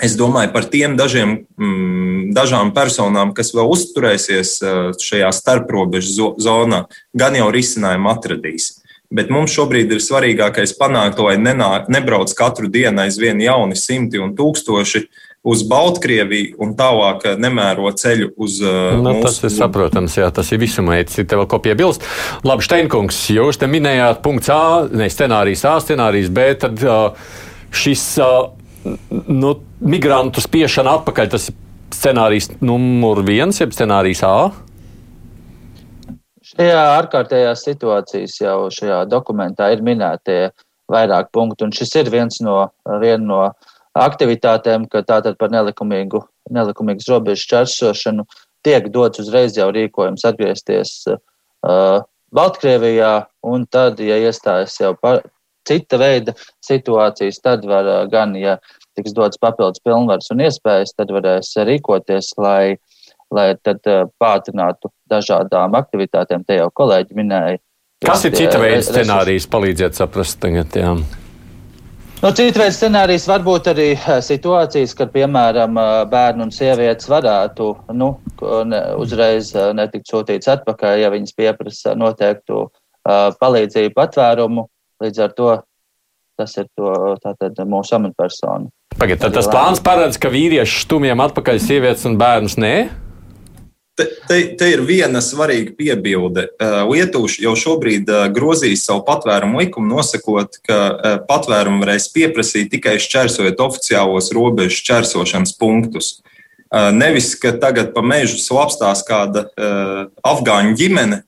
es 0.02 0.16
domāju 0.18 0.52
par 0.54 0.66
tiem 0.72 0.96
dažiem, 0.98 1.44
mm, 1.58 2.32
dažām 2.34 2.74
personām, 2.74 3.34
kas 3.34 3.52
vēl 3.54 3.70
uzturēsies 3.70 4.58
šajā 4.98 5.30
starprobežu 5.34 6.34
zonā, 6.40 6.86
gan 7.14 7.34
jau 7.34 7.50
risinājumu 7.52 8.10
atradīs. 8.10 8.76
Bet 9.10 9.26
mums 9.26 9.50
šobrīd 9.50 9.90
ir 9.90 9.98
svarīgākais 9.98 10.76
panākt, 10.78 11.18
lai 11.18 11.34
nenāk, 11.34 11.88
nebrauc 11.90 12.30
katru 12.38 12.70
dienu 12.70 13.02
aizvien 13.02 13.40
jauni 13.42 13.74
simti 13.74 14.22
un 14.22 14.36
tūkstoši 14.38 15.02
uh, 15.02 15.29
uz 15.42 15.62
Baltkrieviju 15.64 16.58
un 16.60 16.74
tālāk 16.76 17.24
eh, 17.30 17.36
nemēro 17.40 17.88
ceļu 17.96 18.32
uz 18.36 18.58
uh, 18.60 18.98
nu, 19.00 19.14
mūsu. 19.16 19.24
Tas 19.24 19.38
ir 19.48 19.54
saprotams, 19.54 20.18
jā, 20.20 20.28
tas 20.36 20.50
ir 20.52 20.60
visumēts. 20.60 21.20
Ir 21.22 21.28
tev 21.30 21.46
ko 21.48 21.60
piebilst. 21.64 22.04
Labi, 22.44 22.66
Steinkungs, 22.66 23.22
jūs 23.32 23.60
te 23.60 23.68
minējāt 23.70 24.20
punkts 24.24 24.52
A, 24.52 24.60
ne 24.92 25.08
scenārijs 25.12 25.64
A, 25.68 25.78
scenārijs 25.80 26.28
B, 26.34 26.50
tad 26.60 26.84
uh, 26.84 27.32
šis 27.72 28.04
uh, 28.20 28.50
nu, 29.28 29.54
migrantu 29.80 30.44
spiešana 30.44 30.98
atpakaļ, 31.00 31.32
tas 31.32 31.48
ir 31.52 31.58
scenārijs 31.94 32.50
numur 32.60 33.24
viens, 33.26 33.60
jeb 33.60 33.72
scenārijs 33.74 34.22
A. 34.28 34.34
Šajā 36.50 36.80
ārkārtējās 36.98 37.64
situācijas 37.64 38.36
jau 38.42 38.58
šajā 38.74 39.04
dokumentā 39.08 39.70
ir 39.72 39.84
minētie 39.86 40.40
vairāk 40.90 41.30
punkti, 41.32 41.64
un 41.64 41.72
šis 41.74 41.94
ir 42.00 42.10
viens 42.12 42.40
no, 42.44 42.64
viena 43.00 43.24
no 43.24 43.42
aktivitātēm, 44.00 44.86
ka 44.90 45.02
tātad 45.06 45.36
par 45.40 45.52
nelikumīgu, 45.52 46.22
nelikumīgu 46.52 47.04
robežu 47.10 47.50
čersošanu 47.52 48.26
tiek 48.66 48.88
dots 48.92 49.22
uzreiz 49.22 49.56
jau 49.56 49.68
rīkojums 49.72 50.24
atgriezties 50.28 50.94
uh, 51.10 52.00
Baltkrievijā, 52.30 53.14
un 53.42 53.66
tad, 53.66 54.00
ja 54.04 54.18
iestājas 54.22 54.76
jau 54.80 54.92
par 54.94 55.24
cita 55.66 55.98
veida 56.00 56.34
situācijas, 56.64 57.40
tad 57.42 57.66
var 57.68 57.88
uh, 57.88 58.04
gan, 58.10 58.36
ja 58.38 58.58
tiks 58.98 59.14
dots 59.16 59.40
papildus 59.40 59.82
pilnvars 59.84 60.30
un 60.34 60.44
iespējas, 60.46 60.94
tad 60.96 61.12
varēs 61.14 61.54
rīkoties, 61.68 62.34
lai, 62.40 62.76
lai 63.34 63.48
tad 63.62 63.82
uh, 63.90 64.06
pātrinātu 64.22 64.92
dažādām 65.10 65.76
aktivitātēm. 65.80 66.46
Te 66.46 66.60
jau 66.60 66.70
kolēģi 66.82 67.18
minēja. 67.18 67.62
Kas 68.00 68.24
ir 68.24 68.32
cita 68.32 68.60
veida 68.62 68.80
scenārijs, 68.84 69.48
palīdziet 69.50 69.98
saprast 69.98 70.40
tagad? 70.40 70.72
Jā. 70.72 70.94
No 72.20 72.28
nu, 72.28 72.36
citu 72.36 72.60
veidu 72.60 72.74
scenārijs 72.76 73.24
var 73.24 73.40
būt 73.40 73.70
arī 73.70 73.86
eh, 73.94 74.18
situācijas, 74.20 74.92
kad, 74.92 75.08
piemēram, 75.14 75.78
eh, 75.80 75.92
bērni 76.10 76.44
un 76.44 76.50
sievietes 76.52 77.08
varētu 77.08 77.68
nu, 77.96 78.10
ne, 78.68 78.80
uzreiz 79.00 79.54
eh, 79.56 79.70
netikt 79.72 80.12
sūtīts 80.12 80.50
atpakaļ, 80.52 80.98
ja 81.00 81.08
viņas 81.14 81.36
pieprasa 81.38 81.94
noteiktu 81.96 82.66
palīdzību 83.40 83.94
patvērumu. 83.96 84.66
Līdz 85.00 85.22
ar 85.24 85.32
to 85.32 85.54
tas 86.36 86.52
ir 86.60 86.68
to, 86.76 86.92
tātad, 87.24 87.56
mūsu 87.64 87.96
amatpersona. 87.96 88.68
Pagaidiet, 89.00 89.32
tas 89.32 89.48
plāns 89.48 89.80
paredz, 89.80 90.20
ka 90.20 90.28
vīrieši 90.28 90.84
stumjiem 90.84 91.24
atpakaļ 91.24 91.60
sievietes 91.64 92.04
un 92.08 92.20
bērnus 92.20 92.60
nē? 92.60 92.74
Te, 94.00 94.06
te, 94.24 94.36
te 94.56 94.68
ir 94.72 94.80
viena 94.88 95.20
svarīga 95.20 95.74
piebilde. 95.76 96.46
Lietuvši 96.88 97.42
jau 97.44 97.52
šobrīd 97.58 98.08
grozīs 98.32 98.86
savu 98.86 99.02
patvērumu 99.04 99.60
likumu, 99.60 99.90
nosakot, 99.98 100.56
ka 100.64 100.78
patvērumu 101.28 101.84
varēs 101.84 102.08
pieprasīt 102.14 102.70
tikai 102.72 102.96
šķērsojot 103.02 103.60
oficiālos 103.60 104.30
robežu 104.32 104.78
šķērsošanas 104.78 105.52
punktus. 105.60 106.10
Nevis, 106.96 107.34
ka 107.36 107.52
tagad 107.60 107.92
pa 107.92 108.00
mežu 108.06 108.38
slapstās 108.40 109.02
kāda 109.04 109.50
afgāņu 110.24 110.76
ģimene, 110.80 111.22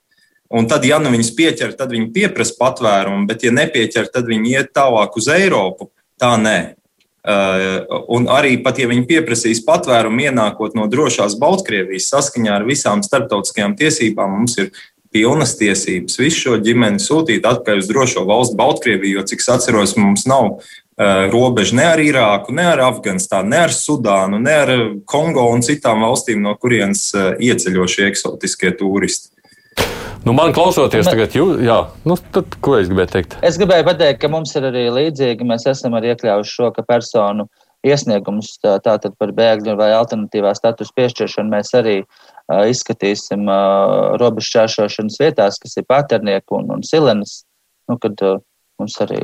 un 0.48 0.68
tad, 0.70 0.86
ja 0.88 1.02
nu 1.02 1.12
viņus 1.12 1.34
pieķer, 1.36 1.74
tad 1.76 1.92
viņi 1.92 2.12
pieprasa 2.14 2.56
patvērumu, 2.60 3.26
bet, 3.28 3.44
ja 3.44 3.52
nepieķer, 3.52 4.08
tad 4.14 4.30
viņi 4.30 4.56
iet 4.56 4.72
tālāk 4.76 5.18
uz 5.20 5.28
Eiropu. 5.28 5.90
Tā 6.16 6.38
nē. 6.40 6.58
Uh, 7.22 7.84
un 8.10 8.24
arī 8.34 8.56
pat, 8.64 8.80
ja 8.82 8.88
viņi 8.90 9.04
pieprasīs 9.06 9.60
patvērumu 9.62 10.24
ienākot 10.24 10.72
no 10.74 10.88
drošās 10.90 11.36
Baltkrievijas 11.38 12.08
saskaņā 12.10 12.56
ar 12.56 12.64
visām 12.66 13.04
starptautiskajām 13.06 13.76
tiesībām, 13.78 14.32
mums 14.40 14.56
ir 14.58 14.72
pilnas 15.14 15.52
tiesības 15.60 16.18
visu 16.18 16.40
šo 16.40 16.58
ģimeni 16.64 16.98
sūtīt 17.02 17.46
atpakaļ 17.46 17.82
uz 17.84 17.90
drošo 17.90 18.24
valstu 18.26 18.58
Baltkrieviju, 18.58 19.20
jo, 19.20 19.26
cik 19.30 19.44
es 19.44 19.50
atceros, 19.54 19.94
mums 20.00 20.26
nav 20.26 20.48
uh, 20.48 21.28
robeža 21.30 21.78
ne 21.78 21.86
ar 21.92 22.02
Irāku, 22.02 22.56
ne 22.58 22.66
ar 22.72 22.82
Afganistānu, 22.88 23.52
ne 23.52 23.60
ar 23.68 23.76
Sudānu, 23.76 24.40
ne 24.42 24.56
ar 24.64 24.74
Kongo 25.06 25.46
un 25.52 25.62
citām 25.62 26.02
valstīm, 26.02 26.42
no 26.42 26.56
kurienes 26.58 27.04
uh, 27.14 27.36
ieceļo 27.38 27.86
šie 27.86 28.08
eksotiskie 28.10 28.74
turisti. 28.80 29.31
Nu, 30.22 30.32
man 30.38 30.52
klausoties, 30.54 31.08
tagad, 31.10 31.34
jū, 31.34 31.48
jā, 31.66 31.80
nu, 32.06 32.14
tad, 32.34 32.54
ko 32.62 32.76
es 32.78 32.86
gribēju 32.90 33.10
teikt? 33.10 33.34
Es 33.42 33.58
gribēju 33.58 33.88
pateikt, 33.88 34.20
ka 34.22 34.30
mums 34.30 34.54
ir 34.54 34.68
arī 34.68 34.84
līdzīgi. 34.94 35.46
Mēs 35.48 35.66
esam 35.70 35.96
arī 35.98 36.12
iekļāvuši 36.12 36.54
šo, 36.54 36.68
personu 36.86 37.48
iesniegums 37.82 38.52
tātad 38.62 39.16
par 39.18 39.32
bēgļu 39.34 39.74
vai 39.80 39.90
alternatīvā 39.96 40.52
status 40.54 40.92
piešķiršanu 40.94 41.50
mēs 41.50 41.72
arī 41.74 41.96
uh, 42.04 42.62
izskatīsim 42.70 43.48
uh, 43.50 44.14
robežu 44.22 44.54
čēršošanas 44.54 45.18
vietās, 45.18 45.58
kas 45.62 45.74
ir 45.80 45.88
paternieku 45.90 46.60
un, 46.60 46.70
un 46.76 46.86
silenes, 46.86 47.40
nu, 47.90 47.98
kad 47.98 48.22
uh, 48.22 48.38
mums 48.78 48.98
arī 49.02 49.18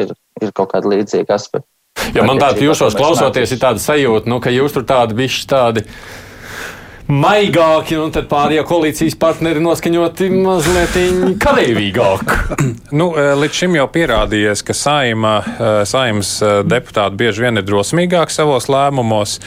ir, 0.00 0.14
ir 0.40 0.54
kaut 0.56 0.72
kādi 0.72 0.94
līdzīgi 0.94 1.34
aspekti. 1.34 1.68
Ja 2.16 2.24
man 2.24 2.40
tāda 2.40 2.62
jūsos 2.62 2.96
klausoties, 2.96 3.52
ir 3.52 3.60
tāda 3.60 3.82
sajūta, 3.82 4.30
nu, 4.30 4.40
ka 4.40 4.52
jūs 4.54 4.72
tur 4.72 4.88
tādi 4.88 5.16
bišķi 5.18 5.48
tādi 5.50 5.84
maigāki, 7.08 7.96
un 7.96 8.10
tad 8.12 8.26
pārējie 8.28 8.62
koalīcijas 8.68 9.16
partneri 9.20 9.62
noskaņoti 9.64 10.28
mazliet 10.34 10.96
karavīgāk. 11.40 12.34
nu, 13.00 13.08
e, 13.16 13.24
līdz 13.40 13.60
šim 13.62 13.78
jau 13.78 13.86
pierādījies, 13.94 14.62
ka 14.66 14.76
saima, 14.76 15.34
e, 15.40 15.70
saimas 15.88 16.34
e, 16.44 16.52
deputāti 16.68 17.20
bieži 17.22 17.46
vien 17.46 17.60
ir 17.60 17.64
drosmīgāki 17.68 18.36
savos 18.36 18.68
lēmumos. 18.68 19.38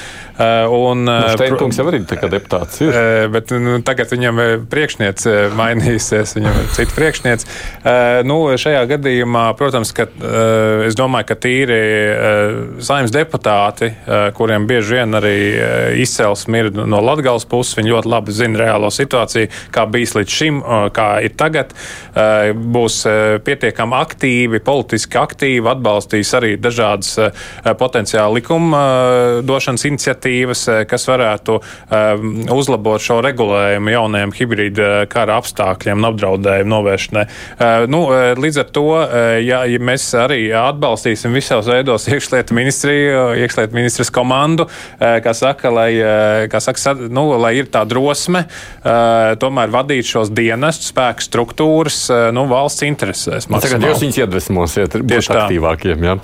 Un, 0.42 1.04
nu, 1.06 1.16
Steinkungs 1.36 1.78
jau 1.78 1.84
arī 1.92 2.00
tā 2.10 2.18
deputāts 2.26 2.80
ir. 2.82 2.96
Bet 3.30 3.52
nu, 3.54 3.76
tagad 3.86 4.10
viņam 4.10 4.40
priekšniece 4.72 5.52
mainīsies, 5.54 6.34
viņam 6.34 6.56
ir 6.64 6.72
cita 6.74 6.96
priekšniece. 6.96 8.26
Nu, 8.26 8.40
šajā 8.58 8.80
gadījumā, 8.90 9.44
protams, 9.60 9.92
ka 9.94 10.08
es 10.88 10.98
domāju, 10.98 11.28
ka 11.30 11.38
tīri 11.46 11.78
saimas 12.82 13.14
deputāti, 13.14 13.92
kuriem 14.40 14.66
bieži 14.72 14.98
vien 14.98 15.20
arī 15.20 15.36
izcelsme 16.02 16.64
ir 16.64 16.72
no 16.74 17.04
Latgales 17.06 17.46
puses 17.52 17.78
viņi 17.78 17.94
ļoti 17.94 18.12
labi 18.12 18.36
zina 18.36 18.64
reālo 18.64 18.92
situāciju, 18.94 19.52
kā 19.76 19.86
bijis 19.92 20.16
līdz 20.18 20.38
šim, 20.40 20.62
kā 20.96 21.10
ir 21.26 21.36
tagad. 21.40 21.76
Būs 22.56 23.02
pietiekami 23.46 23.98
aktīvi, 24.00 24.62
politiski 24.64 25.20
aktīvi, 25.20 25.68
atbalstīs 25.72 26.32
arī 26.38 26.56
dažādas 26.62 27.18
potenciāli 27.80 28.40
likuma 28.40 28.82
došanas 29.46 29.86
iniciatīvas, 29.90 30.66
kas 30.90 31.08
varētu 31.10 31.58
uzlabot 32.56 33.04
šo 33.04 33.20
regulējumu 33.26 33.94
jaunajiem 33.94 34.36
hibrīda 34.38 34.90
kara 35.12 35.40
apstākļiem 35.42 36.00
un 36.02 36.10
apdraudējumu 36.12 36.72
novēršanai. 36.72 37.26
Nu, 37.92 38.04
līdz 38.42 38.62
ar 38.64 38.72
to, 38.76 38.86
ja, 39.44 39.64
ja 39.68 39.82
mēs 39.82 40.08
arī 40.18 40.44
atbalstīsim 40.56 41.36
visos 41.36 41.68
veidos 41.70 42.08
iekšlietu 42.12 42.56
ministriju, 42.58 43.26
iekšlietu 43.42 43.78
ministras 43.78 44.12
komandu, 44.14 44.68
kā 45.00 45.34
saka, 45.38 45.72
lai, 45.74 45.90
kā 46.52 46.62
saka, 46.64 46.96
nu, 47.12 47.28
lai 47.42 47.54
ir 47.60 47.70
tā 47.74 47.84
drosme 47.90 48.46
uh, 48.46 49.34
tomēr 49.42 49.74
vadīt 49.74 50.08
šos 50.08 50.32
dienestus, 50.36 50.92
spēku 50.94 51.26
struktūras 51.26 52.00
uh, 52.14 52.24
nu, 52.36 52.46
valsts 52.52 52.86
interesēs. 52.88 53.50
Nu, 53.52 53.62
tagad 53.64 53.86
jūs 53.90 54.04
viņus 54.06 54.22
iedvesmosiet, 54.24 54.98
būt 55.02 55.32
aktīvākiem. 55.36 56.08
Ja? 56.08 56.18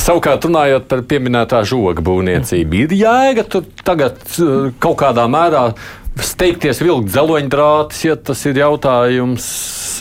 Savukārt, 0.00 0.48
runājot 0.48 0.88
par 0.90 1.04
pieminētā 1.08 1.62
žoga 1.68 2.04
būvniecību, 2.04 2.84
ir 2.86 2.96
jēga 3.02 3.46
tur 3.52 3.66
tagad 3.84 4.22
uh, 4.38 4.70
kaut 4.82 5.00
kādā 5.04 5.28
mērā 5.30 5.68
steigties 6.20 6.82
vilkt 6.82 7.12
dzeloņdrātus, 7.12 8.04
ja 8.04 8.16
tas 8.16 8.44
ir 8.48 8.60
jautājums 8.60 9.46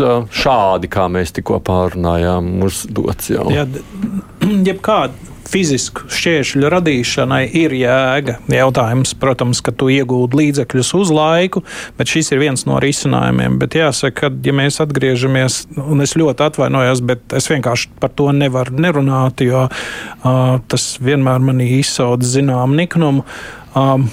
šādi, 0.02 0.92
kā 0.92 1.08
mēs 1.12 1.36
tikko 1.38 1.62
pārunājām, 1.64 2.54
uzdots 2.68 3.32
jau. 3.32 3.48
Jā, 3.54 3.68
jebkāda 4.70 5.32
fizisku 5.52 6.08
šķēršļu 6.12 6.70
radīšanai 6.72 7.42
ir 7.60 7.74
jēga. 7.76 8.38
Jautājums, 8.52 9.14
protams, 9.20 9.62
ka 9.64 9.74
tu 9.76 9.90
iegūti 9.92 10.40
līdzekļus 10.40 10.94
uz 11.00 11.12
laiku, 11.16 11.64
bet 11.98 12.12
šis 12.12 12.32
ir 12.32 12.42
viens 12.44 12.66
no 12.70 12.80
risinājumiem. 12.84 13.58
Bet 13.62 13.76
jāsaka, 13.80 14.30
ka, 14.30 14.32
ja 14.48 14.56
mēs 14.56 14.80
atgriežamies, 14.84 15.62
un 15.82 16.06
es 16.06 16.16
ļoti 16.20 16.48
atvainojos, 16.48 17.04
bet 17.08 17.36
es 17.38 17.50
vienkārši 17.52 17.92
par 18.02 18.14
to 18.16 18.30
nevaru 18.36 18.80
nerunāt, 18.80 19.44
jo 19.44 19.68
uh, 19.68 20.58
tas 20.72 20.90
vienmēr 21.04 21.44
manī 21.44 21.72
izsauc 21.82 22.24
zinām 22.28 22.78
niknumu. 22.80 23.26
Um, 23.76 24.08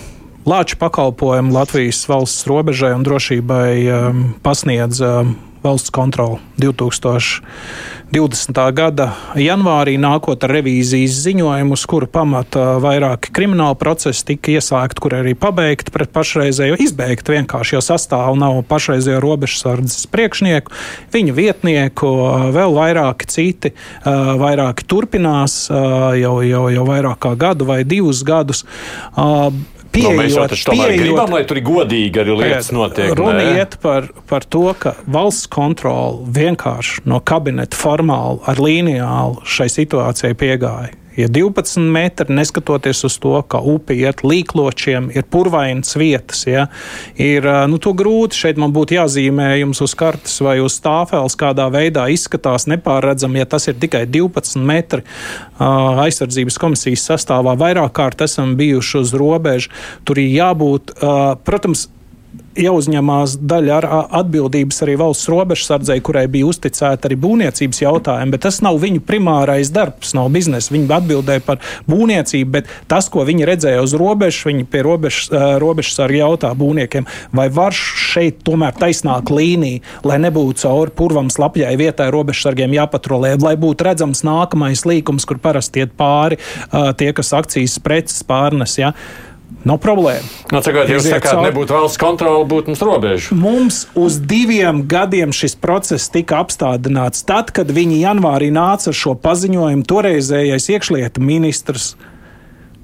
Lāču 0.49 0.79
pakalpojumu 0.81 1.53
Latvijas 1.53 2.07
valsts 2.09 2.47
robežai 2.49 2.95
un 2.97 3.03
drošībai 3.05 3.73
um, 3.93 4.33
pasniedz 4.41 4.97
um, 5.05 5.37
valsts 5.61 5.93
kontroli 5.93 6.41
2020. 6.57 8.57
gada 8.73 9.13
janvārī, 9.37 10.01
nākot 10.01 10.41
ar 10.47 10.55
revīzijas 10.57 11.21
ziņojumu, 11.27 11.77
uz 11.77 11.85
kura 11.91 12.09
pamata 12.09 12.79
vairāki 12.81 13.29
krimināla 13.35 13.77
procesi 13.77 14.25
tika 14.33 14.57
iesākti, 14.57 15.01
kur 15.05 15.13
arī 15.21 15.37
pabeigti 15.37 15.93
pret 15.93 16.11
pašreizējo, 16.17 16.81
izbeigti 16.81 17.37
vienkārši, 17.37 17.77
jo 17.77 17.83
sastāv 17.85 18.33
nav 18.41 18.65
pašreizējo 18.73 19.21
robežsardzes 19.25 20.09
priekšnieku, 20.15 20.73
viņu 21.13 21.33
vietnieku, 21.37 22.09
vēl 22.57 22.73
vairāki 22.79 23.25
citi, 23.29 23.77
vairāki 24.07 24.89
turpinās 24.89 25.69
jau, 25.69 26.41
jau, 26.41 26.69
jau 26.73 26.85
vairāk 26.89 27.19
kā 27.27 27.37
gadu 27.37 27.69
vai 27.69 27.85
divus 27.85 28.25
gadus 28.25 28.65
pieejot, 29.99 30.15
no, 30.15 30.23
mēs 30.23 30.37
jau 30.37 30.47
taču 30.51 30.69
tomēr 30.71 30.93
pieejot, 30.93 31.05
gribam, 31.05 31.35
lai 31.37 31.43
tur 31.49 31.61
ir 31.61 31.67
godīgi 31.67 32.23
arī 32.23 32.39
lietas 32.43 32.71
notiek. 32.75 33.13
Runa 33.19 33.43
nē. 33.43 33.51
iet 33.59 33.77
par, 33.83 34.09
par 34.31 34.47
to, 34.47 34.65
ka 34.79 34.95
valsts 35.11 35.51
kontrole 35.53 36.25
vienkārši 36.39 37.05
no 37.11 37.21
kabineta 37.21 37.79
formāli 37.79 38.41
ar 38.49 38.63
līnijālu 38.63 39.45
šai 39.49 39.69
situācijai 39.79 40.39
piegāja 40.39 40.95
ir 41.19 41.33
12 41.35 41.83
metri, 41.93 42.35
neskatoties 42.35 43.03
uz 43.09 43.19
to, 43.19 43.35
ka 43.51 43.59
upe 43.59 43.97
iet 43.99 44.23
līkločiem, 44.23 45.11
ir 45.17 45.27
purvainas 45.27 45.97
vietas. 45.99 46.45
Ja? 46.47 46.69
Ir 47.19 47.47
nu, 47.69 47.81
grūti 47.83 48.39
šeit 48.39 48.61
man 48.61 48.73
būtu 48.77 48.99
jāzīmē 48.99 49.51
jums 49.59 49.83
uz 49.85 49.97
kartes 49.99 50.39
vai 50.45 50.59
uz 50.63 50.79
stāfeles, 50.79 51.37
kādā 51.39 51.67
veidā 51.75 52.07
izskatās 52.13 52.69
nepārredzami, 52.71 53.43
ja 53.43 53.51
tas 53.51 53.69
ir 53.71 53.79
tikai 53.81 54.05
12 54.07 54.63
metri. 54.63 55.05
Aizsardzības 55.59 56.59
komisijas 56.63 57.07
sastāvā 57.11 57.57
vairāk 57.59 57.95
kārt 57.99 58.23
esam 58.25 58.55
bijuši 58.59 59.03
uz 59.03 59.15
robežas. 59.19 59.71
Tur 60.07 60.21
ir 60.23 60.31
jābūt, 60.39 60.95
protams, 61.45 61.89
jāuzņemās 62.59 63.37
daļa 63.49 63.75
ar 63.79 63.87
atbildības 64.19 64.83
arī 64.85 64.97
valsts 64.99 65.29
robežsardzei, 65.31 66.01
kurai 66.05 66.27
bija 66.31 66.49
uzticēta 66.51 67.09
arī 67.09 67.17
būvniecības 67.23 67.83
jautājumi, 67.85 68.33
bet 68.35 68.43
tas 68.47 68.61
nav 68.65 68.81
viņu 68.83 69.03
primārais 69.07 69.71
darbs, 69.75 70.15
nav 70.19 70.31
biznesa. 70.35 70.73
Viņi 70.75 70.89
atbildēja 70.99 71.45
par 71.47 71.63
būvniecību, 71.89 72.51
bet 72.57 72.73
tas, 72.91 73.09
ko 73.13 73.25
viņi 73.29 73.47
redzēja 73.49 73.85
uz 73.85 73.95
robežas, 73.99 74.47
viņi 74.49 74.67
pie 74.71 74.83
robežas, 74.87 75.31
robežsargi 75.63 76.21
jautā 76.23 76.51
būvniekiem, 76.59 77.07
vai 77.39 77.47
var 77.55 77.77
šeit 77.77 78.43
tomēr 78.47 78.75
taisnāk 78.79 79.31
līnija, 79.35 79.85
lai 80.09 80.19
nebūtu 80.27 80.65
cauri 80.65 80.95
purvam 80.99 81.31
slapjai 81.33 81.77
vietai 81.79 82.11
robežsargiem 82.15 82.75
jāpatrolē, 82.75 83.37
lai 83.43 83.55
būtu 83.61 83.87
redzams 83.87 84.25
nākamais 84.27 84.85
līkums, 84.89 85.29
kur 85.29 85.39
parasti 85.43 85.85
iet 85.85 85.95
pāri 85.99 86.41
tie, 86.99 87.13
kas 87.15 87.33
akcijas 87.39 87.79
preces 87.85 88.27
pārnes. 88.27 88.79
Ja. 88.81 88.93
Nav 89.67 89.81
problēma. 89.83 90.23
No, 90.53 90.59
nu, 90.59 90.63
cakot, 90.63 90.91
jūs 90.93 91.09
sakāt, 91.09 91.33
caur... 91.35 91.43
nebūtu 91.49 91.75
valsts 91.75 91.99
kontrole, 92.01 92.45
būtu 92.49 92.71
mums 92.71 92.83
robeža. 92.85 93.39
Mums 93.39 93.81
uz 93.99 94.21
diviem 94.23 94.85
gadiem 94.91 95.35
šis 95.35 95.57
process 95.59 96.11
tika 96.15 96.39
apstādināts. 96.45 97.25
Tad, 97.27 97.51
kad 97.55 97.73
viņi 97.75 97.99
janvārī 98.05 98.53
nāca 98.55 98.93
ar 98.93 98.99
šo 98.99 99.17
paziņojumu, 99.19 99.87
toreizējais 99.91 100.71
iekšlietu 100.77 101.25
ministrs 101.25 101.97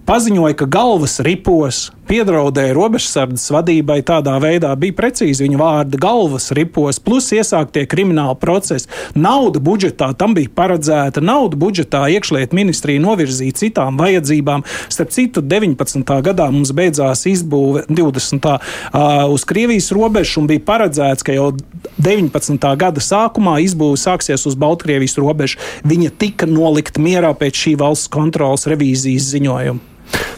paziņoja, 0.07 0.57
ka 0.59 0.67
galvas 0.69 1.19
ripos 1.25 1.89
piedraudēja 2.09 2.75
robežsardzes 2.77 3.51
vadībai 3.55 3.99
tādā 4.07 4.35
veidā, 4.43 4.73
bija 4.77 4.97
precīzi 4.97 5.47
viņa 5.47 5.61
vārdi- 5.61 6.01
galvas 6.07 6.51
ripos, 6.53 6.99
plus 7.01 7.31
iesāktie 7.33 7.87
krimināli 7.89 8.37
procesi. 8.41 8.89
Nauda 9.15 9.61
budžetā 9.61 10.17
tam 10.17 10.35
bija 10.35 10.49
paredzēta, 10.49 11.23
nauda 11.23 11.57
budžetā 11.57 12.05
iekšlietu 12.13 12.53
ministrija 12.53 13.01
novirzīja 13.01 13.55
citām 13.55 13.97
vajadzībām. 13.99 14.65
Starp 14.89 15.11
citu, 15.11 15.41
19. 15.41 16.21
gadā 16.23 16.51
mums 16.53 16.73
beidzās 16.73 17.25
izbūve 17.25 17.87
20. 17.89 18.61
Uh, 18.93 19.33
uz 19.33 19.45
Krievijas 19.45 19.91
robežas 19.93 20.37
un 20.37 20.47
bija 20.47 20.61
paredzēts, 20.61 21.25
ka 21.25 21.33
jau 21.33 21.53
19. 22.01 22.77
gada 22.77 23.01
sākumā 23.01 23.63
izbūve 23.65 23.97
sāksies 23.97 24.47
uz 24.47 24.55
Baltkrievijas 24.55 25.17
robežas. 25.17 25.57
Viņa 25.85 26.11
tika 26.19 26.47
nolikta 26.47 27.01
mierā 27.01 27.35
pēc 27.35 27.55
šī 27.55 27.79
valsts 27.79 28.09
kontrolas 28.09 28.67
revīzijas 28.67 29.33
ziņojuma 29.33 29.94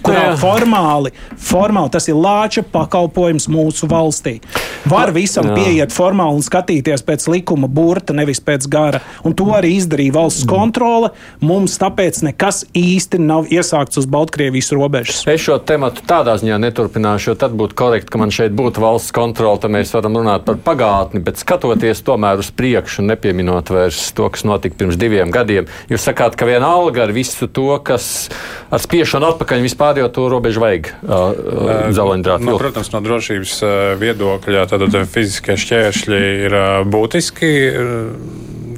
kurā 0.06 0.24
jā. 0.30 0.36
formāli, 0.40 1.12
formāli 1.40 1.92
tas 1.96 2.08
ir 2.10 2.18
lāča 2.18 2.64
pakalpojums 2.72 3.48
mūsu 3.52 3.88
valstī. 3.90 4.38
Var 4.86 5.10
visam 5.14 5.50
jā. 5.50 5.56
pieiet 5.58 5.94
formāli 5.94 6.38
un 6.38 6.44
skatīties 6.46 7.02
pēc 7.06 7.26
likuma 7.32 7.66
burta, 7.66 8.14
nevis 8.16 8.40
pēc 8.44 8.68
gara. 8.70 9.00
Un 9.26 9.34
to 9.38 9.48
arī 9.56 9.74
izdarīja 9.80 10.14
valsts 10.14 10.46
kontrole. 10.48 11.10
Mums 11.42 11.74
tāpēc 11.82 12.22
nekas 12.26 12.62
īsti 12.76 13.18
nav 13.22 13.50
iesākts 13.50 13.98
uz 14.00 14.06
Baltkrievijas 14.10 14.70
robežas. 14.76 15.24
Es 15.30 15.42
šo 15.42 15.58
tematu 15.58 16.04
tādā 16.06 16.36
ziņā 16.38 16.58
neturpināšu, 16.62 17.32
jo 17.32 17.36
tad 17.40 17.56
būtu 17.58 17.76
korekti, 17.78 18.12
ka 18.12 18.20
man 18.22 18.34
šeit 18.34 18.54
būtu 18.56 18.82
valsts 18.84 19.14
kontrole, 19.16 19.58
tad 19.62 19.74
mēs 19.74 19.90
varam 19.96 20.20
runāt 20.20 20.46
par 20.46 20.60
pagātni, 20.62 21.22
bet 21.24 21.40
skatoties 21.42 22.04
tomēr 22.06 22.42
uz 22.42 22.52
priekšu 22.54 23.04
nepieminot 23.06 23.72
vairs 23.74 24.12
to, 24.16 24.28
kas 24.32 24.46
notika 24.46 24.78
pirms 24.78 24.98
diviem 25.00 25.34
gadiem. 25.34 25.66
Jūs 25.90 26.06
sakāt, 26.06 26.38
ka 26.38 26.48
viena 26.48 26.70
alga 26.78 27.06
ar 27.06 27.14
visu 27.16 27.50
to, 27.50 27.68
kas 27.86 28.28
ar 28.70 28.82
spiešanu 28.82 29.32
atpakaļ 29.32 29.66
vispār 29.66 29.95
jau 30.02 30.11
to 30.18 30.26
robežu 30.32 30.62
vajag 30.64 30.90
uh, 31.02 31.92
zeleņdrātu. 31.96 32.48
Nu, 32.48 32.59
protams, 32.61 32.92
no 32.94 33.02
drošības 33.04 33.54
viedokļa 34.02 34.66
tad 34.72 34.87
fiziskie 35.12 35.56
šķēršļi 35.61 36.20
ir 36.48 36.61
būtiski 36.90 37.54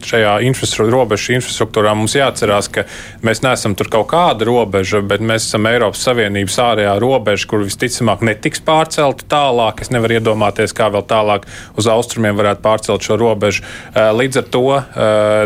šajā 0.05 0.35
infrastruktūrā, 0.49 0.93
robežu 0.95 1.35
infrastruktūrā 1.37 1.95
mums 1.99 2.15
jāatcerās, 2.17 2.69
ka 2.73 2.85
mēs 3.27 3.43
neesam 3.45 3.75
tur 3.79 3.91
kaut 3.93 4.09
kāda 4.13 4.47
robeža, 4.49 5.01
bet 5.05 5.23
mēs 5.25 5.49
esam 5.49 5.69
Eiropas 5.71 6.03
Savienības 6.07 6.59
ārējā 6.63 6.95
robeža, 7.03 7.49
kur 7.51 7.65
visticamāk 7.67 8.25
netiks 8.27 8.63
pārcelta 8.65 9.27
tālāk. 9.31 9.83
Es 9.85 9.93
nevaru 9.95 10.19
iedomāties, 10.19 10.75
kā 10.77 10.91
vēl 10.95 11.05
tālāk 11.09 11.49
uz 11.79 11.89
austrumiem 11.91 12.39
varētu 12.39 12.65
pārcelt 12.65 13.07
šo 13.07 13.19
robežu. 13.21 13.65
Līdz 13.95 14.43
ar 14.43 14.49
to 14.55 14.65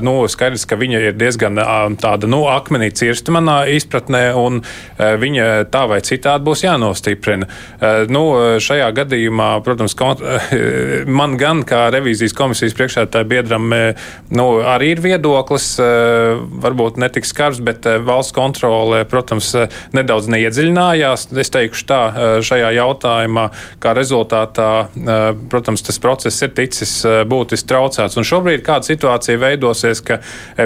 nu, 0.04 0.16
skaidrs, 0.32 0.66
ka 0.68 0.78
viņa 0.80 1.04
ir 1.08 1.18
diezgan 1.18 1.60
tāda 2.02 2.30
nu, 2.30 2.44
akmenī 2.52 2.92
cirsta 2.96 3.34
manā 3.34 3.62
izpratnē, 3.72 4.24
un 4.38 4.62
viņa 4.98 5.48
tā 5.70 5.86
vai 5.90 6.00
citādi 6.04 6.46
būs 6.46 6.64
jānostiprina. 6.66 7.48
Nu, 8.12 8.24
šajā 8.62 8.88
gadījumā, 8.96 9.50
protams, 9.64 9.96
man 11.20 11.36
gan 11.40 11.62
kā 11.66 11.86
revīzijas 11.94 12.36
komisijas 12.36 12.76
priekšētāja 12.78 13.28
biedram 13.28 13.70
nu, 14.32 14.42
nu, 14.42 14.48
arī 14.66 14.92
ir 14.96 15.02
viedoklis, 15.02 15.66
eh, 15.80 16.40
varbūt 16.64 16.98
netik 17.00 17.26
skarbs, 17.28 17.60
bet 17.64 17.86
eh, 17.86 17.98
valsts 18.02 18.34
kontrole, 18.36 19.04
protams, 19.08 19.52
eh, 19.54 19.68
nedaudz 19.96 20.28
neiedziļinājās. 20.32 21.28
Es 21.42 21.52
teikšu 21.52 21.86
tā, 21.88 22.00
šajā 22.44 22.70
jautājumā, 22.76 23.48
kā 23.82 23.92
rezultātā, 23.96 24.68
protams, 25.50 25.82
tas 25.82 25.98
process 26.02 26.44
ir 26.44 26.52
ticis 26.56 26.92
būtiski 27.28 27.68
traucēts. 27.72 28.16
Un 28.18 28.26
šobrīd 28.26 28.62
kāda 28.66 28.86
situācija 28.86 29.40
veidosies, 29.40 30.02
ka 30.04 30.20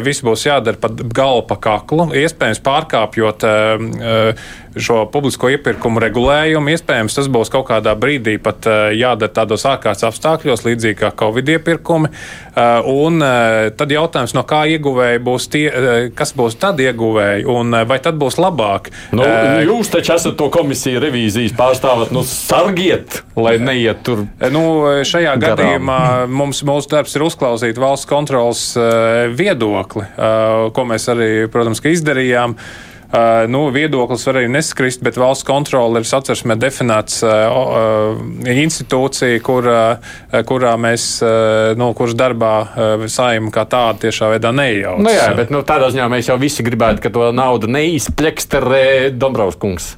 viss 0.05 0.25
būs 0.27 0.47
jādara 0.49 0.79
pa 0.81 0.91
galvu 0.91 1.47
pa 1.49 1.57
kaklu, 1.69 2.11
iespējams 2.17 2.63
pārkāpjot 2.67 3.47
šo 4.87 5.03
publisko 5.11 5.51
iepirkumu 5.55 6.01
regulējumu. 6.05 6.70
Iespējams, 6.77 7.16
tas 7.18 7.31
būs 7.33 7.51
kaut 7.53 7.66
kādā 7.70 7.96
brīdī 7.99 8.37
pat 8.42 8.68
jādara 8.94 9.33
tādos 9.35 9.66
ārkārtas 9.66 10.07
apstākļos, 10.09 10.62
līdzīgi 10.66 11.01
kā 11.01 11.11
Covid 11.18 11.51
iepirkumi. 11.57 12.12
Un 12.88 13.20
tad 13.77 13.92
jautājums, 13.92 14.33
no 14.37 14.44
kā 14.49 14.62
ieguvēji 14.77 15.22
būs 15.27 15.49
tie, 15.53 15.64
kas 16.16 16.33
būs 16.38 16.57
tad 16.62 16.81
ieguvēji, 16.81 17.44
un 17.51 17.75
vai 17.88 17.99
tad 18.05 18.16
būs 18.20 18.38
labāk? 18.40 18.92
Nu, 19.16 19.27
jūs 19.66 19.90
taču 19.92 20.14
esat 20.16 20.38
to 20.38 20.49
komisiju 20.55 21.03
revīzijas 21.03 21.57
pārstāvat, 21.59 22.14
nu 22.14 22.22
sargiet, 22.27 23.20
lai 23.37 23.57
neiet 23.61 24.03
tur. 24.07 24.25
Nu, 24.55 24.64
šajā 25.05 25.37
garām. 25.42 25.61
gadījumā 25.61 26.01
mums, 26.31 26.62
mūsu 26.66 26.94
darbs 26.94 27.16
ir 27.18 27.27
uzklausīt 27.27 27.81
valsts 27.81 28.09
kontrolas 28.09 28.68
viedokli, 29.37 30.07
ko 30.72 30.88
mēs 30.88 31.11
arī, 31.12 31.31
protams, 31.53 31.83
izdarījām. 31.87 32.57
Uh, 33.07 33.47
nu, 33.47 33.69
viedoklis 33.71 34.25
var 34.27 34.40
arī 34.40 34.49
neskrist, 34.51 34.99
bet 35.07 35.14
valsts 35.14 35.47
kontrole 35.47 36.01
ir 36.03 36.09
satversmē 36.09 36.57
definēts 36.59 37.21
uh, 37.23 37.35
uh, 37.55 38.49
institūcija, 38.51 39.38
kur, 39.47 39.69
uh, 39.71 40.40
kurā 40.49 40.73
mēs, 40.81 41.05
uh, 41.23 41.77
nu, 41.79 41.92
kuras 41.95 42.16
darbā 42.19 42.55
uh, 42.66 43.05
saima 43.07 43.53
kā 43.55 43.62
tāda 43.71 44.09
tiešā 44.09 44.33
veidā 44.35 44.51
nejaucas. 44.51 45.07
Nu, 45.07 45.14
jā, 45.14 45.31
bet 45.38 45.55
nu, 45.55 45.62
tādā 45.62 45.92
ziņā 45.95 46.11
mēs 46.11 46.33
jau 46.33 46.38
visi 46.42 46.66
gribētu, 46.66 47.05
ka 47.07 47.14
to 47.14 47.31
naudu 47.31 47.71
neizpleksterē 47.71 49.14
Dombrovskungs. 49.14 49.92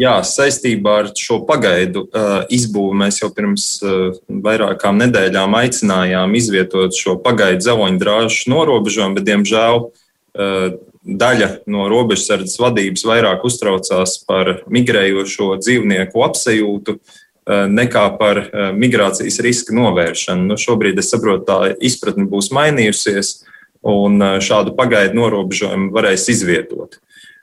Jā, 0.00 0.18
saistībā 0.24 0.98
ar 1.02 1.12
šo 1.16 1.42
pagaidu 1.48 2.06
uh, 2.08 2.42
izbūvi 2.52 2.96
mēs 3.04 3.20
jau 3.20 3.28
pirms 3.36 3.72
uh, 3.84 4.10
vairākām 4.44 5.04
nedēļām 5.04 5.56
aicinājām 5.66 6.36
izvietot 6.36 6.96
šo 6.96 7.20
pagaidu 7.20 7.68
zavoņdrāžu 7.68 8.48
norobežojumu, 8.52 9.20
bet, 9.20 9.28
diemžēl, 9.28 9.84
uh, 9.84 9.99
daļa 10.34 11.48
no 11.70 11.88
robežsardzes 11.90 12.58
vadības 12.60 13.04
vairāk 13.08 13.44
uztraucās 13.46 14.18
par 14.28 14.60
migrējošo 14.72 15.54
dzīvnieku 15.62 16.24
apsajūtu 16.26 16.96
eh, 16.96 17.66
nekā 17.72 18.04
par 18.20 18.42
eh, 18.44 18.70
migrācijas 18.76 19.40
riska 19.44 19.76
novēršanu. 19.76 20.50
Nu, 20.50 20.58
šobrīd 20.60 21.00
es 21.00 21.12
saprotu, 21.12 21.46
tā 21.48 21.60
izpratne 21.80 22.28
būs 22.30 22.52
mainījusies, 22.56 23.38
un 23.80 24.20
eh, 24.20 24.40
šādu 24.44 24.76
pagaidu 24.78 25.16
norobežojumu 25.22 25.92
varēs 25.96 26.28
izvietot. 26.32 27.00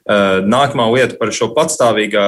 Nākamā 0.07 0.85
lieta 0.93 1.17
par 1.19 1.33
šo 1.35 1.49
patstāvīgā 1.51 2.21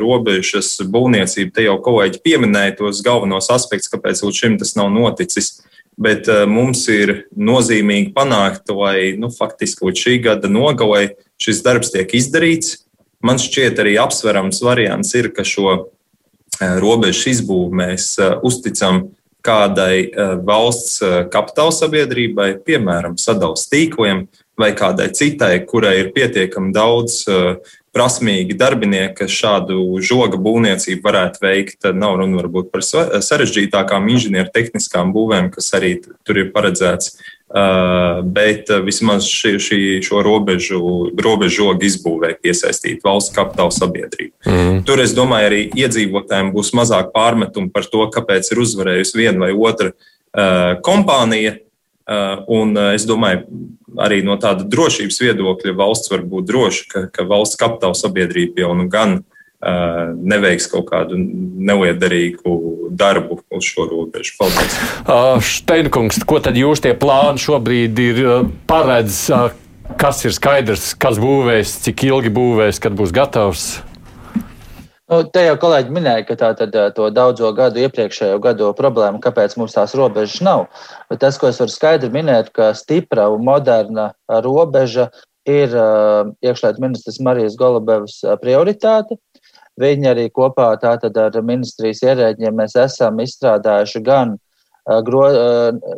robežas 0.00 0.70
būvniecību. 0.88 1.50
Te 1.52 1.66
jau 1.66 1.74
kolēģi 1.84 2.22
pieminēja 2.24 2.78
tos 2.78 3.02
galvenos 3.04 3.50
aspektus, 3.52 3.90
kāpēc 3.92 4.22
līdz 4.24 4.38
šim 4.38 4.54
tas 4.62 4.72
nav 4.78 4.88
noticis 4.94 5.58
bet 5.98 6.28
uh, 6.30 6.44
mums 6.48 6.84
ir 6.92 7.24
nozīmīgi 7.36 8.12
panākt, 8.16 8.70
lai 8.74 9.14
nu, 9.20 9.30
faktiski 9.34 9.88
līdz 9.88 10.04
šī 10.04 10.18
gada 10.26 10.50
nogalē 10.50 11.14
šis 11.40 11.62
darbs 11.66 11.94
tiek 11.94 12.12
izdarīts. 12.16 12.84
Man 13.24 13.40
šķiet, 13.40 13.80
arī 13.82 13.96
apsverams 14.00 14.62
variants 14.64 15.14
ir, 15.18 15.30
ka 15.36 15.44
šo 15.46 15.72
uh, 15.72 15.88
robežu 16.82 17.32
izbūvi 17.34 17.82
mēs 17.82 18.12
uh, 18.20 18.38
uzticam 18.46 19.08
kādai 19.40 20.10
valsts 20.44 20.98
kapitāla 21.32 21.72
sabiedrībai, 21.72 22.50
piemēram, 22.60 23.14
sadalījuma 23.16 23.70
tīkliem 23.72 24.18
vai 24.60 24.74
kādai 24.76 25.06
citai, 25.16 25.54
kurai 25.64 25.94
ir 26.02 26.10
pietiekami 26.12 26.74
daudz 26.76 27.22
uh, 27.32 27.56
prasmīgi 27.94 28.54
darbinieki, 28.58 29.16
kas 29.22 29.34
šādu 29.34 29.98
žoga 30.04 30.38
būvniecību 30.40 31.02
varētu 31.04 31.42
veikt. 31.42 31.80
Tad 31.82 31.98
nav 31.98 32.20
runa 32.20 32.38
varbūt 32.38 32.70
par 32.70 32.84
sarežģītākām 32.84 34.08
inženiertehniskām 34.14 35.12
būvēm, 35.16 35.50
kas 35.54 35.72
arī 35.78 35.96
tur 36.26 36.42
ir 36.44 36.50
paredzēts. 36.54 37.16
Uh, 37.50 38.20
bet 38.22 38.68
vismaz 38.86 39.26
šī, 39.26 39.56
šī, 39.58 39.78
šo 40.06 40.20
robežu, 40.22 40.78
robežu 41.18 41.72
izbūvē 41.82 42.36
piesaistīt 42.38 43.02
valsts 43.02 43.34
kapitāla 43.34 43.74
sabiedrību. 43.74 44.30
Mm. 44.46 44.76
Tur, 44.86 45.02
es 45.02 45.16
domāju, 45.16 45.48
arī 45.48 45.64
iedzīvotājiem 45.82 46.52
būs 46.54 46.70
mazāk 46.78 47.10
pārmetumu 47.10 47.72
par 47.74 47.90
to, 47.90 48.06
kāpēc 48.14 48.52
ir 48.52 48.62
uzvarējusi 48.62 49.18
viena 49.18 49.42
vai 49.42 49.50
otra 49.50 49.90
uh, 49.90 50.78
kompānija. 50.86 51.56
Uh, 52.10 52.38
un 52.54 52.78
es 52.94 53.02
domāju, 53.06 53.42
arī 53.98 54.20
no 54.26 54.36
tāda 54.40 54.66
drošības 54.68 55.20
viedokļa 55.24 55.74
valsts 55.78 56.12
var 56.12 56.24
būt 56.28 56.48
droša, 56.50 56.86
ka, 56.90 57.04
ka 57.14 57.26
valsts 57.28 57.58
kapitāla 57.60 57.98
sabiedrība 57.98 58.64
jau 58.64 58.74
nu 58.78 58.86
gan 58.92 59.20
uh, 59.20 60.12
neveiks 60.14 60.68
kaut 60.70 60.90
kādu 60.92 61.18
neliederīgu 61.18 62.54
darbu 62.90 63.40
uz 63.50 63.66
šo 63.66 63.88
robežu. 63.90 64.36
Paldies! 64.38 64.78
Uh, 65.04 65.40
Steinkungs, 65.42 66.22
ko 66.28 66.40
tad 66.42 66.58
jūs 66.58 66.84
tie 66.84 66.94
plāni 66.98 67.42
šobrīd 67.42 68.04
ir 68.04 68.22
paredz? 68.70 69.26
Uh, 69.34 69.50
kas 69.98 70.22
ir 70.24 70.34
skaidrs, 70.34 70.92
kas 71.00 71.18
būvēs, 71.20 71.80
cik 71.86 72.06
ilgi 72.10 72.30
būvēs, 72.34 72.82
kad 72.82 72.94
būs 72.98 73.14
gatavs? 73.14 73.70
Nu, 75.10 75.24
te 75.26 75.42
jau 75.42 75.56
kolēģi 75.58 75.90
minēja, 75.90 76.22
ka 76.28 76.36
tā 76.38 76.48
tad 76.54 76.76
to 76.94 77.08
daudzo 77.10 77.48
gadu, 77.56 77.80
iepriekšējo 77.82 78.36
gadu 78.44 78.68
problēma, 78.78 79.18
kāpēc 79.22 79.56
mums 79.58 79.74
tās 79.74 79.96
robežas 79.98 80.38
nav. 80.46 80.68
Bet 81.10 81.18
tas, 81.24 81.38
ko 81.40 81.48
es 81.50 81.58
varu 81.58 81.74
skaidri 81.74 82.12
minēt, 82.14 82.52
ka 82.54 82.68
stipra 82.78 83.24
un 83.34 83.42
moderna 83.48 84.12
robeža 84.30 85.08
ir 85.50 85.74
uh, 85.74 86.30
iekšlietu 86.46 86.84
ministrs 86.84 87.18
Marijas 87.26 87.58
Golubevas 87.58 88.20
prioritāte. 88.38 89.18
Viņi 89.82 90.12
arī 90.12 90.28
kopā 90.30 90.76
ar 90.78 91.42
ministrijas 91.42 92.04
ierēģiem 92.06 92.62
mēs 92.62 92.78
esam 92.78 93.18
izstrādājuši 93.24 94.04
gan 94.06 94.36
gro, 95.06 95.24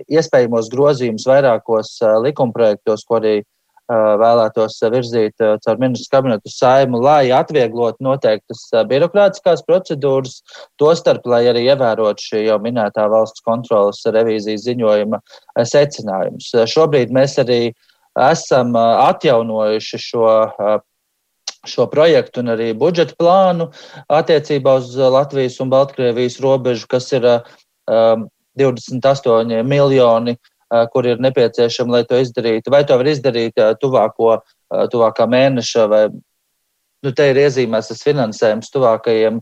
iespējamos 0.09 0.73
grozījumus 0.73 1.27
vairākos 1.29 1.99
likumprojektos, 2.25 3.05
ko 3.05 3.21
arī 3.21 3.41
vēlētos 3.91 4.79
virzīt 4.93 5.43
caur 5.65 5.81
ministru 5.81 6.17
kabinetu 6.17 6.51
saimu, 6.53 7.01
lai 7.03 7.33
atvieglotu 7.35 8.05
noteiktas 8.05 8.69
birokrātiskās 8.89 9.65
procedūras, 9.67 10.41
tostarp, 10.81 11.27
lai 11.27 11.45
arī 11.51 11.67
ievērotu 11.67 12.29
šī 12.31 12.45
jau 12.47 12.59
minētā 12.63 13.09
valsts 13.11 13.45
kontrolas 13.45 14.05
revīzijas 14.07 14.67
ziņojuma 14.69 15.21
secinājumus. 15.69 16.53
Šobrīd 16.73 17.13
mēs 17.13 17.39
arī 17.43 17.61
esam 18.31 18.77
atjaunojuši 18.79 20.03
šo 20.11 20.31
šo 21.67 21.87
projektu 21.87 22.43
un 22.43 22.53
arī 22.57 22.73
budžeta 22.75 23.15
plānu 23.19 23.69
attiecībā 24.11 24.77
uz 24.81 24.97
Latvijas 24.99 25.61
un 25.63 25.71
Baltkrievijas 25.71 26.41
robežu, 26.43 26.89
kas 26.91 27.07
ir 27.15 27.27
um, 27.29 28.27
28 28.59 29.63
miljoni 29.63 30.37
kur 30.93 31.07
ir 31.09 31.23
nepieciešama, 31.23 31.99
lai 31.99 32.05
to 32.09 32.21
izdarītu. 32.23 32.73
Vai 32.73 32.85
to 32.89 32.97
var 33.01 33.11
izdarīt 33.13 33.61
tuvāko, 33.83 34.37
tuvākā 34.93 35.29
mēneša 35.29 35.89
vai 35.93 36.05
Nu, 37.03 37.11
te 37.11 37.25
ir 37.33 37.39
iezīmēts 37.43 37.89
tas 37.91 38.03
finansējums 38.07 38.71
tuvākajiem 38.71 39.41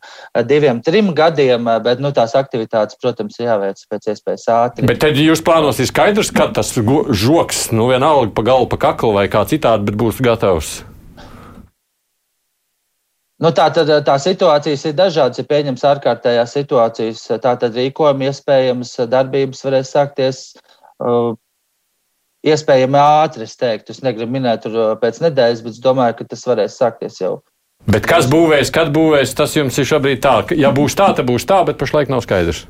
diviem, 0.49 0.79
trim 0.81 1.11
gadiem, 1.17 1.67
bet 1.85 1.99
nu, 2.01 2.09
tās 2.17 2.33
aktivitātes, 2.39 2.97
protams, 3.03 3.37
ir 3.37 3.51
jāveic 3.51 3.83
pēc 3.91 4.09
iespējas 4.15 4.47
ātrāk. 4.55 4.87
Bet 4.89 5.03
tad 5.03 5.21
jūs 5.21 5.43
plānos 5.45 5.83
ir 5.83 5.91
skaidrs, 5.91 6.33
ka 6.33 6.49
tas 6.57 6.73
žoks, 6.73 7.67
nu 7.77 7.91
vienalga 7.91 8.33
pa 8.39 8.47
galvu, 8.49 8.71
pa 8.73 8.81
kaklu 8.87 9.13
vai 9.19 9.27
kā 9.29 9.45
citādi, 9.51 9.91
bet 9.91 10.01
būs 10.01 10.23
gatavs. 10.25 10.73
Nu, 13.41 13.53
tā 13.57 13.69
tad 13.77 13.93
tā 14.09 14.17
situācijas 14.21 14.87
ir 14.89 14.97
dažādas. 14.97 15.41
Ja 15.41 15.49
pieņems 15.49 15.85
ārkārtējās 15.93 16.57
situācijas, 16.57 17.29
tā 17.45 17.55
tad 17.61 17.77
rīkojumi 17.77 18.29
iespējams 18.29 18.97
darbības 19.13 19.65
varēs 19.69 19.93
sākties 19.97 20.43
uh, 20.57 20.70
iespējami 22.47 23.01
ātri, 23.01 23.49
es 23.49 23.57
teiktu. 23.61 23.95
Es 23.95 24.05
negribu 24.05 24.33
minēt 24.39 24.65
tur 24.67 24.97
pēc 25.01 25.23
nedēļas, 25.25 25.65
bet 25.67 25.77
es 25.77 25.83
domāju, 25.85 26.21
ka 26.21 26.29
tas 26.33 26.47
varēs 26.49 26.79
sākties 26.81 27.21
jau. 27.23 27.39
Bet 27.89 28.05
kas 28.09 28.29
būvēs, 28.29 28.73
kad 28.75 28.93
būvēs, 28.93 29.33
tas 29.37 29.57
jums 29.57 29.79
ir 29.81 29.89
šobrīd 29.89 30.21
tā. 30.25 30.37
Ja 30.57 30.73
būs 30.77 30.97
tā, 30.99 31.13
tad 31.17 31.29
būs 31.29 31.49
tā, 31.49 31.63
bet 31.65 31.81
pašlaik 31.81 32.13
nav 32.13 32.25
skaidrs. 32.27 32.67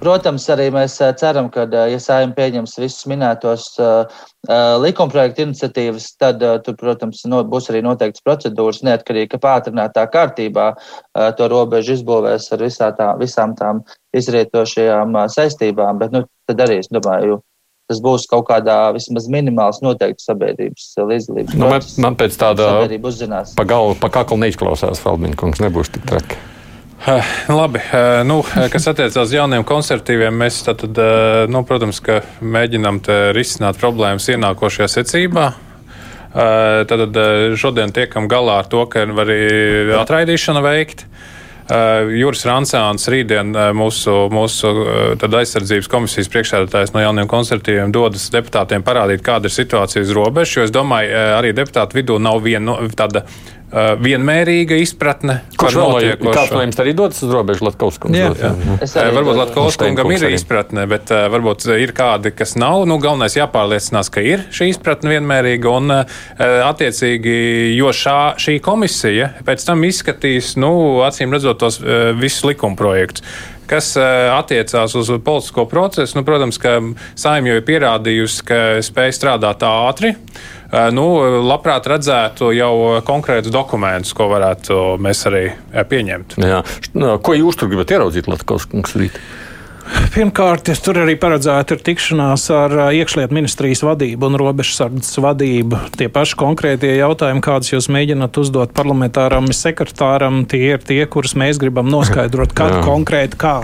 Protams, 0.00 0.46
arī 0.48 0.70
mēs 0.72 0.94
ceram, 1.20 1.50
ka, 1.52 1.66
ja 1.68 1.98
saimnieks 2.00 2.38
pieņems 2.38 2.78
visus 2.80 3.04
minētos 3.10 3.66
likumprojektu 4.80 5.44
iniciatīvas, 5.44 6.06
tad 6.16 6.40
tur, 6.64 6.76
protams, 6.80 7.20
no, 7.28 7.42
būs 7.44 7.68
arī 7.68 7.82
noteikts 7.84 8.24
procedūras, 8.24 8.80
neatkarīgi, 8.88 9.34
ka 9.34 9.42
pātrinātā 9.44 10.06
kārtībā 10.08 10.70
to 11.36 11.50
robežu 11.52 11.98
izbūvēs 11.98 12.48
ar 12.56 12.64
tā, 12.96 13.10
visām 13.20 13.52
tām 13.58 13.84
izrietošajām 14.16 15.20
saistībām. 15.36 16.00
Bet, 16.00 16.16
nu, 16.16 16.24
tad 16.48 16.64
arī, 16.64 16.80
es 16.80 16.88
domāju, 16.88 17.42
tas 17.90 17.98
būs 18.04 18.28
kaut 18.30 18.46
kādā 18.50 18.78
vismaz 18.94 19.26
minimāls 19.32 19.82
noteikti 19.82 20.22
sabiedrības 20.22 20.92
līdzdalības. 20.98 21.58
Nu, 21.58 21.72
man, 21.72 21.88
man 22.04 22.18
pēc 22.20 22.38
tāda 22.38 22.70
pa 23.58 23.66
galvu, 23.68 23.98
pa 24.00 24.12
kaklu 24.14 24.38
neizklausās, 24.44 25.02
Falbinkungs, 25.02 25.62
nebūs 25.64 25.90
tik 25.94 26.06
traki. 26.10 26.38
Uh, 27.00 27.24
labi, 27.48 27.80
uh, 27.80 28.20
nu, 28.28 28.42
kas 28.72 28.90
attiecās 28.92 29.24
uz 29.24 29.32
jauniem 29.32 29.64
konservatīviem, 29.66 30.36
mēs 30.42 30.60
tad, 30.66 30.84
nu, 31.50 31.64
protams, 31.66 32.02
mēģinām 32.44 33.00
risināt 33.36 33.80
problēmas 33.80 34.28
ienākošajā 34.30 34.88
secībā. 34.98 35.50
Tad 36.30 37.16
šodien 37.58 37.90
tiekam 37.90 38.28
galā 38.30 38.60
ar 38.62 38.68
to, 38.70 38.84
ka 38.86 39.02
var 39.16 39.32
arī 39.32 39.96
atraidīšana 39.98 40.60
veikt. 40.62 41.02
Uh, 41.70 42.08
Juris 42.18 42.40
Rancāns 42.48 43.04
rītdien 43.12 43.52
uh, 43.54 43.68
mūsu, 43.78 44.10
mūsu 44.34 44.70
uh, 44.82 45.36
aizsardzības 45.38 45.86
komisijas 45.92 46.30
priekšsēdētājs 46.32 46.90
no 46.96 47.04
jauniem 47.04 47.30
konservatīviem 47.30 47.92
dodas 47.94 48.24
deputātiem 48.34 48.82
parādīt, 48.82 49.22
kāda 49.22 49.46
ir 49.46 49.54
situācija 49.54 50.02
uz 50.02 50.10
robežas, 50.16 50.56
jo 50.56 50.64
es 50.66 50.74
domāju, 50.74 51.14
arī 51.36 51.52
deputātu 51.54 52.00
vidū 52.00 52.18
nav 52.18 52.42
viena 52.42 52.74
tāda 52.98 53.22
vienmērīga 53.70 54.78
izpratne. 54.82 55.40
Kurš 55.58 55.76
vēl 55.78 56.16
kāds 56.24 56.50
no 56.54 56.62
jums 56.64 56.80
arī 56.82 56.94
dodas 56.98 57.20
uz 57.22 57.30
robežu 57.30 57.66
Latvijas 57.68 58.00
jā. 58.42 58.50
Varbūt 59.14 59.38
Latvijas 59.38 59.78
kungam 59.78 60.10
ir 60.14 60.26
izpratne, 60.34 60.86
bet 60.90 61.12
uh, 61.14 61.28
varbūt 61.30 61.68
ir 61.76 61.94
kādi, 61.96 62.34
kas 62.34 62.56
nav. 62.58 62.82
Nu, 62.90 62.98
galvenais 63.02 63.38
jāpārliecinās, 63.38 64.10
ka 64.10 64.24
ir 64.26 64.42
šī 64.54 64.72
izpratne 64.72 65.14
vienmērīga 65.14 65.76
un 65.76 65.94
uh, 66.00 66.18
attiecīgi, 66.66 67.36
jo 67.76 67.94
šā, 67.94 68.18
šī 68.42 68.58
komisija 68.64 69.32
pēc 69.46 69.68
tam 69.70 69.86
izskatīs, 69.86 70.56
nu, 70.60 70.72
acīm 71.06 71.30
redzot 71.36 71.62
tos 71.62 71.78
uh, 71.82 72.10
visus 72.18 72.50
likumprojektus 72.50 73.26
kas 73.70 73.92
attiecās 73.94 74.96
uz 74.98 75.12
politisko 75.22 75.62
procesu. 75.70 76.16
Nu, 76.18 76.24
protams, 76.26 76.58
ka 76.58 76.80
saimnieks 77.14 77.52
jau 77.52 77.60
ir 77.60 77.68
pierādījusi, 77.68 78.46
ka 78.48 78.58
spēj 78.82 79.14
strādāt 79.14 79.62
ātri. 79.62 80.16
Nu, 80.94 81.04
labprāt 81.42 81.88
redzētu 81.90 82.52
jau 82.54 82.74
konkrētus 83.06 83.50
dokumentus, 83.54 84.14
ko 84.14 84.28
varētu 84.30 84.76
mēs 85.02 85.24
arī 85.30 85.44
pieņemt. 85.90 86.36
Jā. 86.46 86.60
Ko 87.26 87.34
jūs 87.34 87.58
tur 87.58 87.72
gribat 87.72 87.90
ieraudzīt 87.96 88.30
Latvijas 88.30 88.68
kungs 88.70 88.94
rīt? 89.00 89.18
Pirmkārt, 90.10 90.68
es 90.72 90.80
tur 90.82 90.98
arī 91.02 91.14
paredzētu 91.20 91.76
ir 91.76 91.82
tikšanās 91.86 92.44
ar 92.54 92.72
iekšlietu 92.96 93.34
ministrijas 93.36 93.82
vadību 93.86 94.26
un 94.26 94.38
robežsardzes 94.40 95.20
vadību. 95.22 95.78
Tie 95.98 96.08
paši 96.10 96.38
konkrētie 96.40 96.90
jautājumi, 96.96 97.42
kādus 97.44 97.70
jūs 97.70 97.86
mēģināt 97.94 98.38
uzdot 98.42 98.72
parlamentāram 98.74 99.46
sekretāram, 99.54 100.42
tie 100.50 100.72
ir 100.72 100.82
tie, 100.86 100.98
kurus 101.10 101.36
mēs 101.38 101.60
gribam 101.62 101.90
noskaidrot, 101.92 102.54
kad 102.58 102.80
konkrēti 102.86 103.38
kā, 103.40 103.54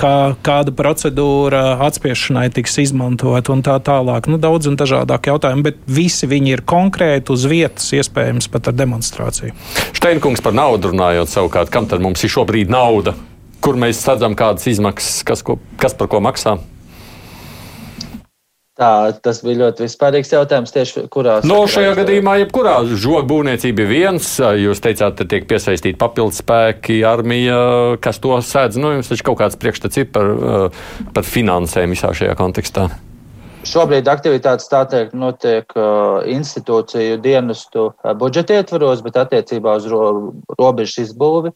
kā, 0.00 0.14
kāda 0.46 0.74
procedūra 0.74 1.62
atspiešanai 1.86 2.48
tiks 2.54 2.80
izmantot 2.82 3.50
un 3.54 3.62
tā 3.66 3.76
tālāk. 3.84 4.26
Nu, 4.30 4.40
daudz 4.42 4.70
un 4.70 4.78
dažādāk 4.80 5.30
jautājumi, 5.30 5.68
bet 5.68 5.78
visi 5.86 6.30
viņi 6.30 6.56
ir 6.56 6.64
konkrēti 6.66 7.34
uz 7.34 7.46
vietas, 7.50 7.92
iespējams 7.94 8.50
pat 8.50 8.72
ar 8.72 8.78
demonstrāciju. 8.80 9.54
Steinkungs 9.94 10.42
par 10.42 10.56
naudu 10.56 10.90
runājot 10.90 11.30
savukārt, 11.30 11.70
kam 11.74 11.86
tad 11.90 12.02
mums 12.02 12.26
ir 12.26 12.34
šobrīd 12.34 12.74
nauda? 12.74 13.14
Kur 13.64 13.80
mēs 13.80 14.04
redzam, 14.08 14.36
kādas 14.36 14.68
izmaksas, 14.68 15.24
kas, 15.26 15.42
ko, 15.46 15.58
kas 15.80 15.96
par 15.96 16.12
ko 16.12 16.20
maksā? 16.24 16.58
Tā, 18.74 19.14
tas 19.22 19.38
bija 19.46 19.60
ļoti 19.60 19.84
vispārīgs 19.84 20.32
jautājums, 20.34 20.72
tieši 20.74 21.04
kurā. 21.14 21.36
No 21.46 21.60
nu, 21.62 21.68
šajā 21.70 21.92
gadījumā, 22.00 22.40
jebkurā 22.40 22.72
žoga 22.90 23.22
būvniecība 23.30 23.84
ir 23.84 23.90
viens. 23.92 24.32
Jūs 24.42 24.82
teicāt, 24.82 25.14
ka 25.20 25.26
tiek 25.30 25.46
piesaistīti 25.46 25.94
papildus 26.00 26.40
spēki, 26.42 26.98
armija, 27.06 27.60
kas 28.02 28.18
to 28.18 28.34
sēdz. 28.42 28.80
Nu, 28.82 28.90
jums 28.96 29.12
taču 29.12 29.28
kaut 29.30 29.38
kāds 29.44 29.58
priekšstats 29.62 30.02
ir 30.02 30.08
par, 30.10 30.32
par 31.14 31.28
finansēm 31.28 31.94
visā 31.94 32.10
šajā 32.18 32.34
kontekstā. 32.40 32.88
Šobrīd 33.64 34.10
aktivitātes 34.10 34.66
tā 34.68 34.82
teikt 34.90 35.14
notiek 35.16 35.70
institūciju 36.34 37.22
dienestu 37.22 37.92
budžeta 38.18 38.58
ietvaros, 38.58 39.06
bet 39.06 39.22
attiecībā 39.22 39.78
uz 39.78 39.86
ro, 39.88 40.02
robežu 40.58 41.06
izbūvi 41.06 41.54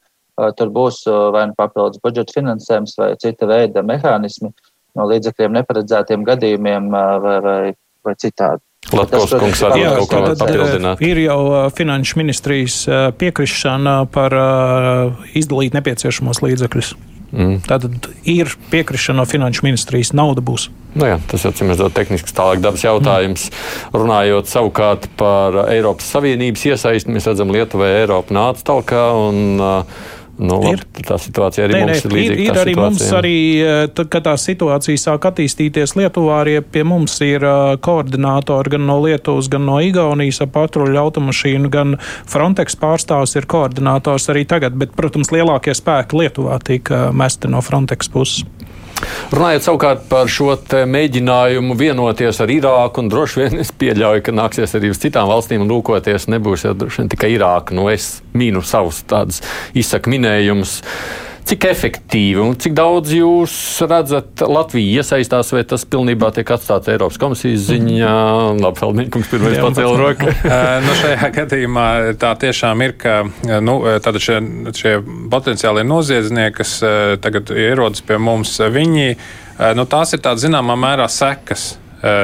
tur 0.58 0.72
būs 0.74 1.02
vai 1.34 1.48
nu 1.50 1.56
papildus 1.58 2.02
budžeta 2.04 2.36
finansējums 2.36 2.96
vai 3.00 3.12
cita 3.20 3.48
veida 3.50 3.82
mehānismi 3.86 4.52
no 4.98 5.06
līdzekļiem 5.10 5.60
neparedzētiem 5.60 6.24
gadījumiem 6.26 6.88
vai, 6.92 7.36
vai, 7.44 7.60
vai 8.06 8.16
citādi. 8.18 8.62
Latvijas 8.94 9.34
kungs 9.34 9.60
arī 9.66 9.84
kaut 9.84 10.08
ko 10.08 10.22
papildināt. 10.38 11.02
Ir 11.04 11.20
jau 11.26 11.40
finanšu 11.76 12.20
ministrijas 12.20 12.80
piekrišana 13.20 14.00
par 14.14 14.34
izdalīt 15.36 15.76
nepieciešamos 15.76 16.40
līdzekļus. 16.46 16.94
Mm. 17.28 17.58
Tātad 17.66 18.06
ir 18.24 18.48
piekrišana 18.72 19.20
no 19.20 19.28
finanšu 19.28 19.66
ministrijas, 19.66 20.14
nauda 20.16 20.40
būs. 20.44 20.68
Nu 20.96 21.10
jā, 21.10 21.18
tas 21.28 21.44
jau 21.44 21.52
ir 21.52 21.82
tehnisks 21.92 22.32
tālāk 22.32 22.62
dabas 22.64 22.84
jautājums. 22.86 23.50
Mm. 23.50 23.98
Runājot 24.00 24.48
savukārt 24.48 25.10
par 25.20 25.66
Eiropas 25.66 26.08
Savienības 26.14 26.64
iesaisti, 26.70 27.12
mēs 27.12 27.28
redzam, 27.28 27.52
Lietuvai 27.52 27.90
Eiropa 27.98 28.32
nāca 28.32 28.64
talkā 28.72 29.02
un 29.26 29.60
uh, 29.60 30.06
Nu, 30.38 30.60
labi, 30.62 30.78
ir, 30.78 31.04
tā 31.06 31.16
situācija 31.18 31.64
arī 31.66 31.74
nē, 31.74 31.80
mums 31.82 31.90
nē, 31.90 31.98
ir 31.98 32.14
līdzīga. 32.14 32.34
Ir, 32.38 32.42
ir 32.44 32.60
arī 32.62 32.74
mums 32.78 33.02
arī, 33.18 33.38
eh, 33.58 33.80
tad, 33.90 34.10
kad 34.12 34.26
tā 34.28 34.34
situācija 34.38 35.00
sāk 35.02 35.26
attīstīties 35.32 35.96
Lietuvā, 35.98 36.36
arī 36.44 36.54
pie 36.62 36.84
mums 36.86 37.16
ir 37.26 37.42
uh, 37.42 37.74
koordinātori 37.82 38.76
gan 38.76 38.86
no 38.86 39.00
Lietuvas, 39.02 39.50
gan 39.50 39.66
no 39.66 39.80
Igaunijas 39.82 40.38
ap 40.44 40.54
patruļu 40.54 41.00
automašīnu, 41.02 41.72
gan 41.74 41.96
Frontex 42.30 42.78
pārstāvs 42.78 43.34
ir 43.40 43.48
koordinātors 43.50 44.30
arī 44.30 44.46
tagad, 44.46 44.78
bet, 44.78 44.94
protams, 44.98 45.32
lielākie 45.34 45.74
spēki 45.74 46.22
Lietuvā 46.22 46.60
tika 46.62 47.08
mesti 47.10 47.50
no 47.50 47.62
Frontex 47.64 48.12
puses. 48.14 48.46
Runājot 49.28 49.66
savukārt 49.66 50.06
par 50.10 50.30
šo 50.32 50.54
mēģinājumu 50.88 51.76
vienoties 51.78 52.40
ar 52.42 52.50
Irāku, 52.52 53.02
un 53.02 53.10
droši 53.12 53.42
vien 53.42 53.62
es 53.62 53.70
pieļauju, 53.76 54.24
ka 54.24 54.34
nāksies 54.34 54.74
arī 54.78 54.92
uz 54.92 55.00
citām 55.02 55.28
valstīm 55.30 55.66
lūkoties, 55.68 56.28
nebūs 56.32 56.64
jau 56.66 56.74
tikai 56.78 57.34
Irāka. 57.36 57.76
Nu, 57.76 57.86
es 57.92 58.18
mīnu 58.34 58.64
savus 58.66 59.02
tādus 59.08 59.42
izsaku 59.78 60.14
minējumus. 60.14 60.78
Cik 61.48 61.64
efektīvi 61.64 62.42
un 62.44 62.56
cik 62.60 62.74
daudz 62.76 63.08
jūs 63.16 63.52
redzat, 63.88 64.42
Latvija 64.44 65.00
iesaistās, 65.00 65.48
vai 65.56 65.62
tas 65.64 65.86
pilnībā 65.88 66.28
tiek 66.36 66.50
atstāts 66.52 66.90
Eiropas 66.92 67.16
komisijas 67.22 67.64
ziņā? 67.70 68.10
Labi, 68.58 68.76
Feldmīkungs 68.82 69.30
pirmais 69.32 69.56
pacēla 69.62 69.94
roku. 69.96 70.28
nu, 70.84 70.98
šajā 71.00 71.30
gadījumā 71.38 71.86
tā 72.20 72.34
tiešām 72.44 72.84
ir, 72.84 72.94
ka 73.00 73.16
nu, 73.64 73.78
šie, 74.20 74.38
šie 74.76 74.94
potenciālie 75.32 75.88
noziedznieki, 75.88 76.58
kas 76.60 76.76
tagad 77.24 77.54
ierodas 77.56 78.04
pie 78.04 78.20
mums, 78.20 78.52
viņi, 78.60 79.14
nu, 79.80 79.88
tās 79.88 80.12
ir 80.12 80.26
tādas 80.28 80.44
zināmā 80.44 80.76
mērā 80.76 81.08
sekas 81.08 81.78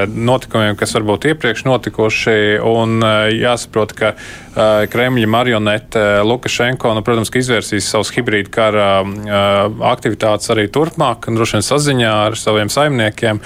notikumiem, 0.06 0.76
kas 0.78 0.94
varbūt 0.94 1.30
iepriekš 1.32 1.64
notikuši. 1.66 2.37
Un 2.68 3.00
jāsaprot, 3.34 3.94
ka 3.96 4.12
Kremļa 4.55 5.27
marionete 5.27 6.03
Lukašenko, 6.23 6.93
nu, 6.95 7.03
protams, 7.07 7.33
izvērsīs 7.35 7.88
savus 7.90 8.12
hibrīdu 8.14 8.53
kara 8.55 8.88
aktivitātes 9.90 10.53
arī 10.55 10.69
turpmāk, 10.73 11.27
droši 11.35 11.59
vien 11.59 11.67
saziņā 11.67 12.12
ar 12.29 12.37
saviem 12.38 12.71
saimniekiem. 12.71 13.40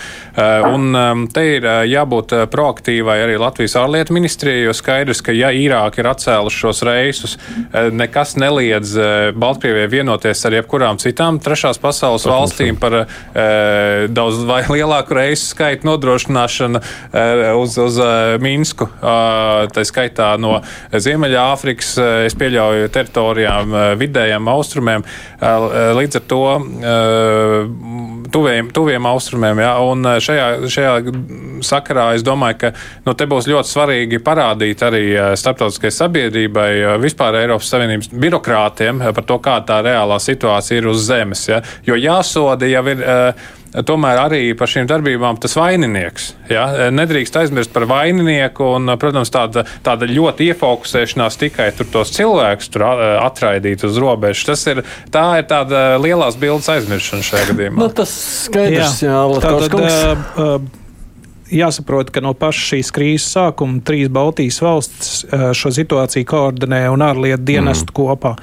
Un 0.68 0.99
te 1.33 1.44
ir 1.57 1.68
jābūt 1.88 2.35
proaktīvai 2.52 3.17
arī 3.25 3.38
Latvijas 3.40 3.79
ārlietu 3.81 4.17
ministrijai, 4.17 4.67
jo 4.67 4.75
skaidrs, 4.77 5.23
ka 5.25 5.33
ja 5.33 5.48
Irāka 5.54 6.02
ir 6.02 6.11
atcēluši 6.13 6.61
šos 6.65 6.85
reisus, 6.88 7.38
nekas 7.73 8.37
neliedz 8.40 8.92
Baltkrievijai 9.38 9.88
vienoties 9.92 10.44
ar 10.44 10.59
jebkurām 10.59 11.00
citām 11.00 11.40
trešās 11.40 11.81
pasaules 11.81 12.29
valstīm 12.29 12.77
par 12.81 13.00
daudz 14.13 14.44
lielāku 14.77 15.17
reisu 15.17 15.54
skaitu 15.54 15.88
nodrošināšanu 15.88 16.85
uz, 17.56 17.81
uz 17.81 18.00
Minsku. 18.44 18.90
Tā 19.00 19.88
skaitā 19.88 20.35
no 20.40 20.59
Ziemeļāfrikas, 21.05 21.92
es 22.29 22.37
pieļauju, 22.38 22.88
teritorijām, 22.94 23.75
vidējiem 24.01 24.51
austrumiem. 24.53 25.05
Līdz 25.99 26.21
ar 26.21 26.25
to 26.31 26.42
tuviem, 28.33 28.71
tuviem 28.75 29.09
austrumiem. 29.09 29.63
Ja? 29.63 29.73
Un 29.85 30.05
šajā, 30.05 30.46
šajā 30.69 30.94
sakarā 31.67 32.11
es 32.17 32.25
domāju, 32.27 32.59
ka 32.63 32.73
nu, 33.07 33.15
te 33.19 33.29
būs 33.31 33.49
ļoti 33.51 33.73
svarīgi 33.73 34.23
parādīt 34.25 34.83
arī 34.87 35.05
starptautiskajai 35.38 35.96
sabiedrībai, 35.99 36.71
vispār 37.03 37.40
Eiropas 37.42 37.71
Savienības 37.73 38.13
birokrātiem 38.13 39.03
par 39.17 39.29
to, 39.29 39.38
kā 39.44 39.59
tā 39.69 39.81
reālā 39.87 40.19
situācija 40.23 40.83
ir 40.83 40.90
uz 40.92 41.07
zemes. 41.09 41.46
Ja? 41.51 41.63
Jo 41.87 41.99
jāsoda 41.99 42.69
jau 42.69 42.85
ir 42.92 43.05
tomēr 43.73 44.21
arī 44.23 44.40
par 44.58 44.71
šīm 44.71 44.88
darbībām 44.88 45.38
tas 45.42 45.54
vaininieks. 45.58 46.31
Ja? 46.52 46.90
Nedrīkst 46.94 47.37
aizmirst 47.42 47.73
par 47.75 47.88
vaininieku, 47.90 48.73
un, 48.79 48.94
protams, 49.00 49.33
tāda, 49.35 49.64
tāda 49.85 50.08
ļoti 50.08 50.48
iefokusēšanās 50.52 51.38
tikai 51.42 51.71
tur 51.77 51.90
tos 51.92 52.12
cilvēkus 52.16 52.73
tur 52.75 52.87
atraidīt 52.88 53.85
uz 53.88 54.00
robežas. 54.00 54.46
Tas 54.48 54.66
ir, 54.73 54.83
tā 55.14 55.27
ir 55.42 55.48
tāda 55.50 55.87
lielās 56.00 56.38
bildes 56.40 56.71
aizmiršana 56.73 57.27
šajā 57.29 57.52
gadījumā. 57.52 57.83
Nu, 57.85 57.92
tas 57.92 58.12
skaidrs, 58.48 59.02
jā, 59.04 59.14
jā 59.14 59.23
uh, 59.25 60.29
uh, 60.38 60.85
jāsaprot, 61.52 62.12
ka 62.12 62.23
no 62.25 62.35
paša 62.37 62.64
šīs 62.73 62.92
krīzes 62.94 63.29
sākuma 63.37 63.83
trīs 63.85 64.10
Baltijas 64.12 64.60
valstis 64.64 65.23
šo 65.56 65.73
situāciju 65.75 66.29
koordinē 66.29 66.85
un 66.92 67.04
ārlietu 67.04 67.44
dienestu 67.52 67.92
mm. 67.92 67.96
kopā. 67.96 68.35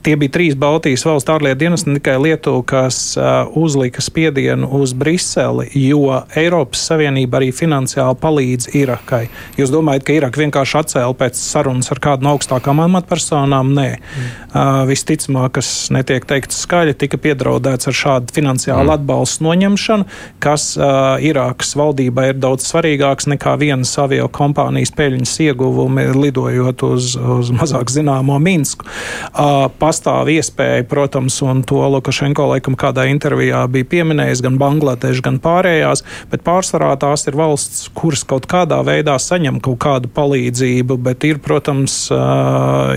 Tie 0.00 0.14
bija 0.16 0.32
trīs 0.32 0.54
Baltijas 0.56 1.02
valstu 1.04 1.34
ārlietu 1.34 1.58
dienas, 1.60 1.82
ne 1.84 1.98
tikai 1.98 2.14
Lietuva, 2.22 2.62
kas 2.64 2.98
uh, 3.18 3.50
uzlika 3.58 4.00
spiedienu 4.00 4.68
uz 4.80 4.94
Briseli, 4.96 5.66
jo 5.76 6.22
Eiropas 6.40 6.86
Savienība 6.88 7.36
arī 7.36 7.50
finansiāli 7.52 8.16
palīdz 8.22 8.70
Irakai. 8.80 9.26
Jūs 9.60 9.72
domājat, 9.74 10.06
ka 10.06 10.16
Iraka 10.16 10.40
vienkārši 10.40 10.78
atcēla 10.80 11.16
pēc 11.20 11.36
sarunas 11.36 11.92
ar 11.92 12.00
kādu 12.00 12.24
no 12.24 12.32
augstākām 12.32 12.80
amatpersonām? 12.86 13.74
Nē. 13.76 13.88
Mm. 14.00 14.30
Uh, 14.50 14.70
visticamāk, 14.88 15.58
kas 15.58 15.68
netiek 15.92 16.24
teikts 16.24 16.62
skaļi, 16.64 16.96
tika 17.04 17.20
piedraudēts 17.20 17.90
ar 17.92 17.98
šādu 18.00 18.32
finansiālu 18.34 18.86
mm. 18.88 18.94
atbalstu 18.96 19.44
noņemšanu, 19.50 20.08
kas 20.40 20.70
uh, 20.80 21.20
Irākas 21.20 21.76
valdībai 21.76 22.30
ir 22.32 22.40
daudz 22.40 22.64
svarīgāks 22.72 23.28
nekā 23.34 23.58
vienas 23.60 23.92
avio 24.00 24.30
kompānijas 24.32 24.96
peļņas 24.96 25.36
ieguvumi 25.50 26.08
lidojot 26.16 26.88
uz, 26.88 27.12
uz 27.20 27.52
mazāk 27.52 27.92
zināmo 27.92 28.40
Minsku. 28.40 28.88
Uh, 28.88 29.68
pastāv 29.90 30.30
iespēja, 30.30 30.84
protams, 30.86 31.40
un 31.42 31.64
to 31.66 31.80
Lukašenko 31.90 32.46
laikam 32.52 32.76
kādā 32.78 33.08
intervijā 33.10 33.64
bija 33.72 33.88
pieminējis, 33.90 34.42
gan 34.44 34.58
Bangladeša, 34.60 35.24
gan 35.26 35.40
pārējās, 35.42 36.04
bet 36.30 36.44
pārsvarā 36.46 36.92
tās 37.00 37.26
ir 37.26 37.38
valsts, 37.38 37.88
kuras 37.96 38.22
kaut 38.28 38.46
kādā 38.50 38.78
veidā 38.86 39.16
saņem 39.18 39.58
kaut 39.64 39.80
kādu 39.82 40.10
palīdzību, 40.14 40.98
bet 41.02 41.26
ir, 41.26 41.40
protams, 41.42 41.96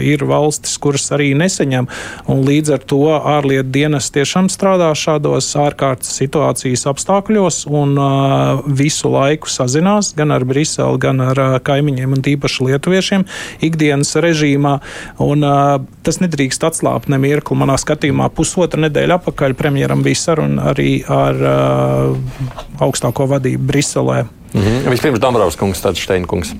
ir 0.05 0.25
valstis, 0.29 0.75
kuras 0.81 1.09
arī 1.15 1.31
nesaņem, 1.39 1.89
un 2.29 2.43
līdz 2.45 2.75
ar 2.77 2.85
to 2.93 3.01
ārlietu 3.17 3.73
dienas 3.73 4.11
tiešām 4.13 4.51
strādā 4.53 4.91
šādos 4.97 5.49
ārkārtas 5.63 6.13
situācijas 6.19 6.85
apstākļos 6.93 7.63
un 7.73 7.97
visu 8.69 9.09
laiku 9.13 9.49
sazinās 9.49 10.13
gan 10.17 10.35
ar 10.35 10.45
Briseli, 10.45 11.01
gan 11.01 11.23
ar 11.25 11.41
kaimiņiem 11.65 12.13
un 12.13 12.23
tīpaši 12.25 12.69
lietuviešiem 12.69 13.25
ikdienas 13.65 14.13
režīmā, 14.21 14.77
un 15.23 15.47
tas 16.05 16.21
nedrīkst 16.21 16.69
atstāt 16.69 16.82
atslābt 16.83 17.09
ne 17.09 17.19
mirkli. 17.21 17.57
Manā 17.57 17.77
skatījumā 17.79 18.29
pusotra 18.35 18.81
nedēļa 18.83 19.21
atpakaļ 19.21 19.55
premjeram 19.55 20.03
bija 20.03 20.19
saruna 20.19 20.69
arī 20.73 21.03
ar 21.07 21.39
uh, 21.39 22.83
augstāko 22.83 23.27
vadību 23.27 23.63
Briselē. 23.63 24.25
Mm 24.53 24.61
-hmm. 24.61 24.89
Vispirms 24.91 25.19
Dombrovs 25.19 25.55
kungs, 25.55 25.81
tad 25.81 25.97
Steinkungs. 25.97 26.53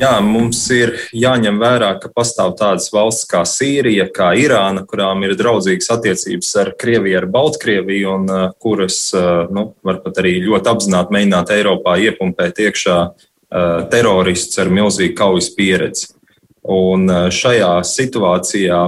Jā, 0.00 0.20
mums 0.20 0.70
ir 0.70 0.94
jāņem 1.12 1.58
vērā, 1.60 2.00
ka 2.00 2.08
pastāv 2.08 2.56
tādas 2.56 2.88
valsts 2.92 3.26
kā 3.28 3.42
Sīrija, 3.44 4.08
kā 4.08 4.32
Irāna, 4.34 4.86
kurām 4.86 5.22
ir 5.24 5.36
draudzīgas 5.36 5.90
attiecības 5.90 6.56
ar 6.56 6.72
Krieviju, 6.78 7.18
ar 7.18 7.26
Baltkrieviju, 7.26 8.14
un 8.14 8.30
uh, 8.30 8.50
kuras, 8.58 9.12
uh, 9.14 9.46
nu, 9.50 9.74
var 9.84 10.00
pat 10.04 10.18
arī 10.18 10.40
ļoti 10.46 10.70
apzināti 10.70 11.12
mēģināt 11.12 11.50
Eiropā 11.50 11.98
iepumpēt 11.98 12.58
iekšā 12.58 12.98
uh, 13.08 13.88
teroristus 13.90 14.58
ar 14.58 14.68
milzīgu 14.70 15.14
kaujas 15.14 15.50
pieredzi. 15.56 16.08
Un 16.68 17.08
šajā 17.30 17.82
situācijā 17.82 18.78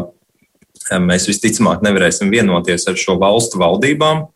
mēs 0.98 1.28
visticamāk 1.30 1.84
nevarēsim 1.86 2.32
vienoties 2.32 2.88
ar 2.90 2.98
šo 2.98 3.18
valstu 3.20 3.60
valdībām. 3.62 4.26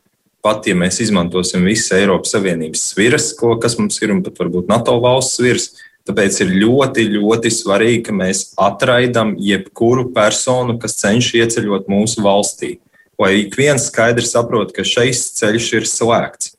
Pat 0.44 0.66
ja 0.68 0.76
mēs 0.76 1.00
izmantosim 1.00 1.64
visas 1.64 1.94
Eiropas 1.96 2.34
Savienības 2.36 2.82
sviras, 2.92 3.30
ko, 3.32 3.54
kas 3.58 3.78
mums 3.80 3.96
ir, 4.02 4.12
un 4.12 4.20
pat 4.22 4.38
varbūt 4.38 4.68
NATO 4.68 4.98
valsts 5.00 5.38
sviras, 5.40 5.70
tāpēc 6.04 6.42
ir 6.44 6.52
ļoti, 6.60 7.06
ļoti 7.16 7.50
svarīgi, 7.50 8.02
ka 8.06 8.16
mēs 8.16 8.50
atraidam 8.60 9.32
jebkuru 9.40 10.10
personu, 10.12 10.76
kas 10.78 10.98
cenšas 11.00 11.40
ieceļot 11.40 11.88
mūsu 11.88 12.22
valstī. 12.26 12.76
Lai 13.18 13.46
ik 13.46 13.56
viens 13.56 13.88
skaidri 13.88 14.26
saprot, 14.26 14.74
ka 14.76 14.84
šis 14.84 15.30
ceļš 15.38 15.70
ir 15.78 15.88
slēgts. 15.88 16.52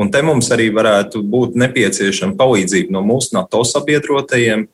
Un 0.00 0.10
te 0.12 0.20
mums 0.24 0.48
arī 0.52 0.68
varētu 0.72 1.22
būt 1.24 1.56
nepieciešama 1.60 2.36
palīdzība 2.38 2.92
no 2.92 3.02
mūsu 3.04 3.34
NATO 3.36 3.62
sabiedrotajiem 3.68 4.66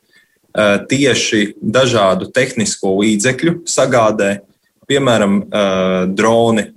tieši 0.91 1.57
dažādu 1.61 2.31
tehnisko 2.33 2.95
līdzekļu 3.03 3.61
sagādē, 3.69 4.31
piemēram, 4.91 5.39
droni, 6.17 6.71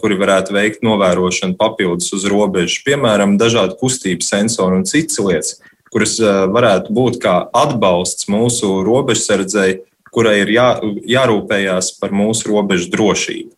kuri 0.00 0.18
varētu 0.20 0.54
veikt 0.54 0.84
novērošanu 0.86 1.56
papildus 1.58 2.12
uz 2.14 2.26
robežas, 2.30 2.78
piemēram, 2.86 3.38
dažādu 3.40 3.78
kustību 3.80 4.22
sensoru 4.22 4.78
un 4.78 4.86
citas 4.86 5.18
lietas, 5.18 5.56
kuras 5.90 6.18
varētu 6.20 6.94
būt 6.94 7.18
kā 7.22 7.40
atbalsts 7.54 8.28
mūsu 8.30 8.76
robežsardzei, 8.86 9.82
kurai 10.14 10.40
ir 10.44 10.54
jā, 10.54 10.68
jārūpējās 11.10 11.96
par 11.98 12.14
mūsu 12.14 12.52
robežu 12.52 12.90
drošību. 12.92 13.50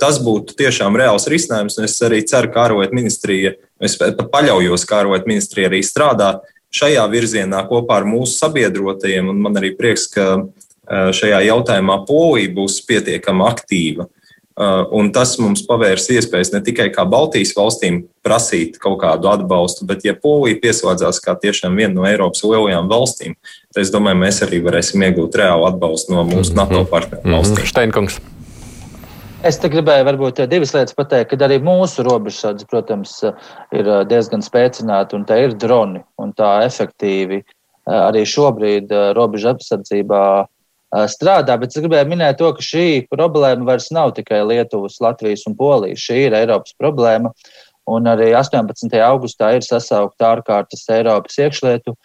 Tas 0.00 0.16
būtu 0.24 0.56
tiešām 0.58 0.96
reāls 0.96 1.28
risinājums, 1.28 1.76
un 1.78 1.86
es 1.86 1.98
arī 2.02 2.22
ceru, 2.26 2.48
ka 2.54 2.64
ārlietu 2.64 2.96
ministrija, 2.96 3.52
es 3.84 3.98
pat 4.00 4.16
paļaujos, 4.32 4.86
ka 4.88 5.02
ārlietu 5.02 5.28
ministrija 5.28 5.68
arī 5.68 5.82
strādā 5.84 6.38
šajā 6.74 7.04
virzienā 7.12 7.60
kopā 7.68 8.00
ar 8.00 8.08
mūsu 8.08 8.40
sabiedrotajiem, 8.40 9.28
un 9.28 9.42
man 9.44 9.60
arī 9.60 9.74
prieks, 9.76 10.08
ka 10.10 10.48
šajā 10.88 11.42
jautājumā 11.48 12.02
Polija 12.08 12.52
būs 12.56 12.80
pietiekami 12.88 13.44
aktīva. 13.48 14.08
Un 14.90 15.12
tas 15.14 15.36
mums 15.38 15.60
pavērs 15.62 16.08
iespējas 16.10 16.50
ne 16.50 16.58
tikai 16.66 16.88
kā 16.90 17.04
Baltijas 17.06 17.52
valstīm 17.54 18.00
prasīt 18.26 18.80
kaut 18.82 18.96
kādu 19.04 19.30
atbalstu, 19.30 19.86
bet, 19.86 20.02
ja 20.02 20.16
Polija 20.18 20.58
pieslēdzās 20.64 21.20
kā 21.22 21.36
tiešām 21.38 21.78
viena 21.78 21.94
no 21.94 22.08
Eiropas 22.08 22.42
lielajām 22.42 22.90
valstīm, 22.90 23.36
tad 23.70 23.84
es 23.84 23.92
domāju, 23.94 24.18
mēs 24.24 24.42
arī 24.42 24.58
varēsim 24.64 25.04
iegūt 25.06 25.38
reālu 25.38 25.68
atbalstu 25.68 26.16
no 26.16 26.26
mūsu 26.26 26.56
mhm. 26.56 26.58
NATO 26.58 26.82
partneru 26.90 27.22
mhm. 27.22 27.36
valstīm. 27.36 27.54
Mm 27.54 27.62
-hmm. 27.62 27.72
Steinkungs. 27.74 28.18
Es 29.46 29.60
te 29.62 29.68
gribēju 29.70 30.02
varbūt 30.08 30.40
divas 30.50 30.74
lietas 30.74 30.96
pateikt, 30.98 31.30
ka 31.30 31.36
arī 31.46 31.60
mūsu 31.62 32.02
robežsardze, 32.02 32.66
protams, 32.66 33.22
ir 33.70 33.90
diezgan 34.10 34.42
spēcināta 34.42 35.14
un 35.14 35.24
tā 35.24 35.38
ir 35.44 35.54
droni 35.54 36.02
un 36.18 36.32
tā 36.34 36.66
efektīvi 36.66 37.44
arī 37.86 38.24
šobrīd 38.26 38.90
robežu 39.14 39.52
apsardzībā 39.54 40.22
strādā, 41.12 41.56
bet 41.60 41.74
es 41.74 41.82
gribēju 41.82 42.08
minēt 42.08 42.38
to, 42.40 42.50
ka 42.56 42.64
šī 42.64 43.08
problēma 43.12 43.66
vairs 43.68 43.90
nav 43.92 44.14
tikai 44.16 44.40
Lietuvas, 44.48 45.00
Latvijas 45.04 45.44
un 45.48 45.56
Polijas. 45.58 46.04
Šī 46.04 46.22
ir 46.28 46.36
Eiropas 46.38 46.76
problēma. 46.80 47.32
Un 47.88 48.08
arī 48.08 48.30
18. 48.36 48.92
augustā 49.00 49.54
ir 49.56 49.64
sasaukta 49.64 50.34
ārkārtas 50.34 50.84
Eiropas 50.92 51.38
iekšlietu 51.40 51.96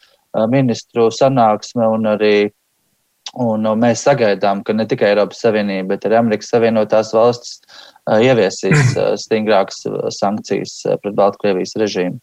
ministru 0.52 1.10
sanāksme 1.12 1.88
un 1.96 2.08
arī 2.16 2.52
un 3.44 3.66
mēs 3.80 4.04
sagaidām, 4.06 4.62
ka 4.64 4.76
ne 4.76 4.86
tikai 4.90 5.12
Eiropas 5.14 5.42
Savienība, 5.44 5.96
bet 5.96 6.06
arī 6.08 6.20
Amerikas 6.20 6.52
Savienotās 6.54 7.14
valstis 7.16 7.60
ieviesīs 8.08 8.94
stingrākas 9.24 9.84
sankcijas 10.20 10.76
pret 11.02 11.16
Baltkrievijas 11.18 11.76
režīmu. 11.80 12.20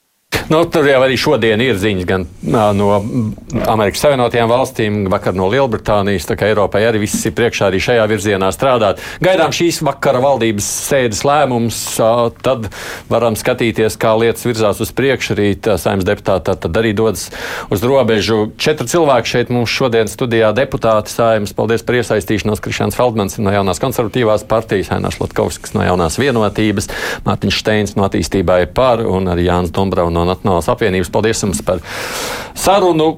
Nu, 0.50 0.64
tur 0.66 0.82
jau 0.82 0.98
arī 1.04 1.14
šodien 1.14 1.60
ir 1.62 1.76
ziņas 1.78 2.06
gan 2.08 2.24
no 2.74 2.88
Amerikas 3.70 4.00
Savienotajām 4.02 4.48
valstīm, 4.50 4.96
vakar 5.12 5.36
no 5.38 5.46
Lielbritānijas. 5.46 6.26
Tā 6.26 6.34
kā 6.34 6.48
Eiropai 6.50 6.80
arī 6.88 7.04
viss 7.04 7.22
ir 7.28 7.36
priekšā 7.38 7.68
arī 7.68 7.78
šajā 7.78 8.06
virzienā 8.10 8.48
strādāt. 8.50 8.98
Gaidām 9.22 9.54
šīs 9.54 9.78
vakara 9.86 10.18
valdības 10.24 10.66
sēdes 10.88 11.22
lēmums, 11.22 11.78
tad 12.42 12.66
varam 13.12 13.36
skatīties, 13.38 13.94
kā 14.02 14.16
lietas 14.18 14.42
virzās 14.48 14.82
uz 14.82 14.90
priekšu. 14.90 15.36
Rīt 15.38 15.68
saimnes 15.78 16.08
deputāti 16.08 16.56
tad 16.64 16.82
arī 16.82 16.90
dodas 16.98 17.28
uz 17.70 17.86
robežu. 17.86 18.50
Četri 18.58 18.90
cilvēki 18.90 19.34
šeit 19.36 19.54
mums 19.54 19.70
šodien 19.70 20.10
studijā 20.10 20.50
deputāti 20.58 21.14
saimnes. 21.14 21.54
Paldies 21.54 21.86
par 21.86 22.00
iesaistīšanos. 22.00 22.58
Krišāns 22.66 22.98
Feldmans 22.98 23.38
no 23.38 23.54
jaunās 23.54 23.78
konservatīvās 23.82 24.48
partijas, 24.50 24.90
Ainās 24.98 25.22
Latkovskis 25.22 25.78
no 25.78 25.86
jaunās 25.86 26.18
vienotības, 26.18 26.90
Mārtiņš 27.22 27.62
Steins 27.62 27.94
no 27.94 28.10
attīstībai 28.10 28.64
par 28.74 29.06
un 29.06 29.30
arī 29.30 29.46
Jānis 29.46 29.70
Dombrau 29.78 30.10
no 30.20 30.28
Nacionālās 30.28 30.70
apvienības. 30.72 31.12
Paldies 31.12 31.42
jums 31.46 31.64
par 31.66 31.82
sarunu! 32.54 33.16